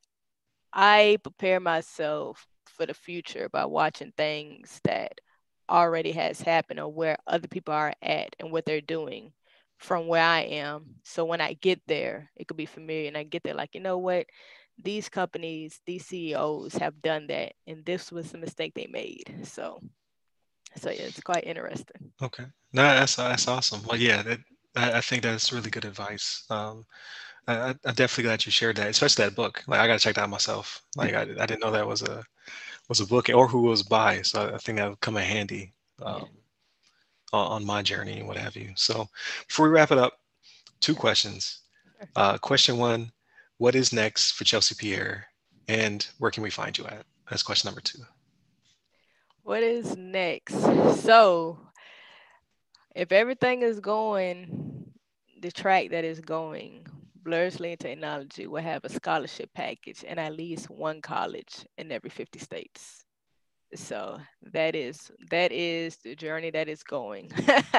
[0.73, 5.21] I prepare myself for the future by watching things that
[5.71, 9.33] already has happened or where other people are at and what they're doing
[9.79, 10.97] from where I am.
[11.05, 13.81] So when I get there, it could be familiar and I get there like, you
[13.81, 14.27] know what?
[14.83, 19.41] These companies, these CEOs have done that, and this was the mistake they made.
[19.45, 19.81] So,
[20.77, 22.13] so yeah, it's quite interesting.
[22.23, 23.83] Okay, no, that's that's awesome.
[23.85, 24.41] Well, yeah, that,
[24.77, 26.45] I, I think that's really good advice.
[26.51, 26.85] Um,
[27.47, 29.63] I, I'm definitely glad you shared that, especially that book.
[29.67, 30.83] Like, I gotta check that out myself.
[30.97, 32.25] Like, I, I didn't know that was a
[32.89, 34.23] was a book or who was by.
[34.23, 36.29] So I think that would come in handy um,
[37.33, 38.73] on my journey and what have you.
[38.77, 39.09] So
[39.47, 40.15] before we wrap it up,
[40.81, 41.61] two questions.
[42.17, 43.11] Uh, question one
[43.59, 45.27] what is next for Chelsea Pierre?
[45.69, 47.05] And where can we find you at?
[47.29, 47.99] That's question number two.
[49.43, 50.55] What is next?
[51.03, 51.59] So,
[52.95, 54.69] if everything is going
[55.41, 56.87] the track that is going,
[57.23, 62.11] Blerds Leading Technology will have a scholarship package in at least one college in every
[62.11, 63.05] 50 states.
[63.75, 64.19] So
[64.53, 67.31] that is that is the journey that is going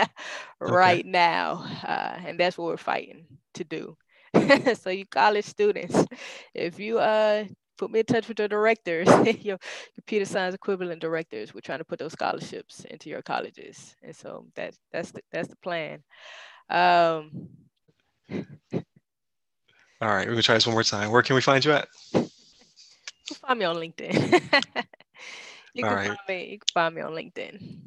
[0.59, 1.09] right okay.
[1.09, 3.25] now, uh, and that's what we're fighting
[3.55, 3.97] to do.
[4.75, 6.05] so you college students,
[6.53, 7.45] if you uh
[7.79, 9.07] put me in touch with the directors,
[9.41, 9.57] your
[9.95, 11.53] computer science equivalent directors.
[11.53, 15.47] We're trying to put those scholarships into your colleges, and so that that's the, that's
[15.47, 16.03] the plan.
[16.69, 17.49] Um,
[20.01, 21.09] All right, we're gonna try this one more time.
[21.11, 21.87] Where can we find you at?
[23.45, 24.13] find me on LinkedIn.
[25.73, 26.07] you can right.
[26.07, 26.51] find me.
[26.51, 27.79] You can find me on LinkedIn.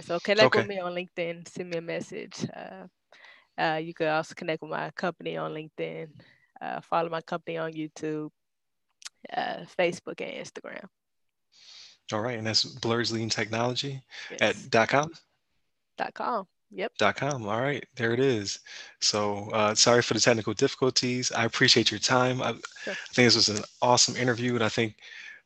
[0.00, 0.60] so connect okay.
[0.60, 1.48] with me on LinkedIn.
[1.48, 2.46] Send me a message.
[2.54, 2.86] Uh,
[3.58, 6.08] uh, you can also connect with my company on LinkedIn.
[6.60, 8.30] Uh, follow my company on YouTube
[9.36, 10.84] uh, Facebook and Instagram.
[12.12, 14.40] All right, and that's Blerds Leading Technology yes.
[14.40, 15.12] at dot com.
[15.98, 16.46] Dot com.
[16.70, 16.92] Yep.
[16.98, 17.46] Dot com.
[17.46, 18.60] All right, there it is.
[19.00, 21.32] So uh, sorry for the technical difficulties.
[21.32, 22.42] I appreciate your time.
[22.42, 22.52] I,
[22.84, 22.92] sure.
[22.92, 24.96] I think this was an awesome interview, and I think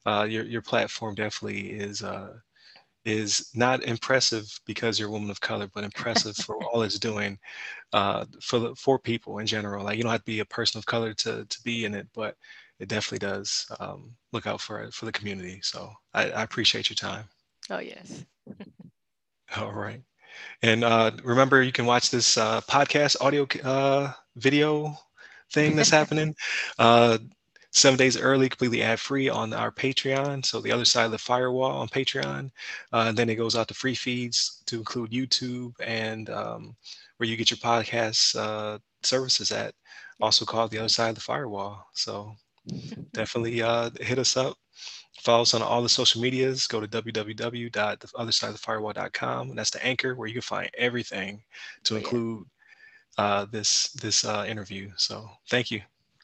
[0.06, 2.34] uh, your your platform definitely is uh,
[3.04, 7.38] is not impressive because you're a woman of color, but impressive for all it's doing
[7.92, 9.84] uh, for the, for people in general.
[9.84, 12.08] Like you don't have to be a person of color to to be in it,
[12.14, 12.36] but
[12.78, 15.60] it definitely does um, look out for for the community.
[15.62, 17.24] So I, I appreciate your time.
[17.70, 18.24] Oh yes.
[19.56, 20.02] All right,
[20.62, 24.96] and uh, remember you can watch this uh, podcast audio uh, video
[25.52, 26.34] thing that's happening.
[27.74, 30.44] Seven days early, completely ad free on our Patreon.
[30.44, 32.50] So the other side of the firewall on Patreon.
[32.92, 36.76] Uh, and then it goes out to free feeds to include YouTube and um,
[37.16, 39.74] where you get your podcast uh, services at,
[40.20, 41.86] also called the other side of the firewall.
[41.94, 42.36] So
[43.12, 44.58] definitely uh, hit us up.
[45.20, 46.66] Follow us on all the social medias.
[46.66, 49.48] Go to www.theothersideofthefirewall.com.
[49.48, 51.42] And that's the anchor where you can find everything
[51.84, 52.44] to include
[53.16, 54.90] uh, this this uh, interview.
[54.96, 55.80] So thank you.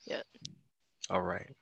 [0.06, 0.20] Yeah.
[1.10, 1.54] All right.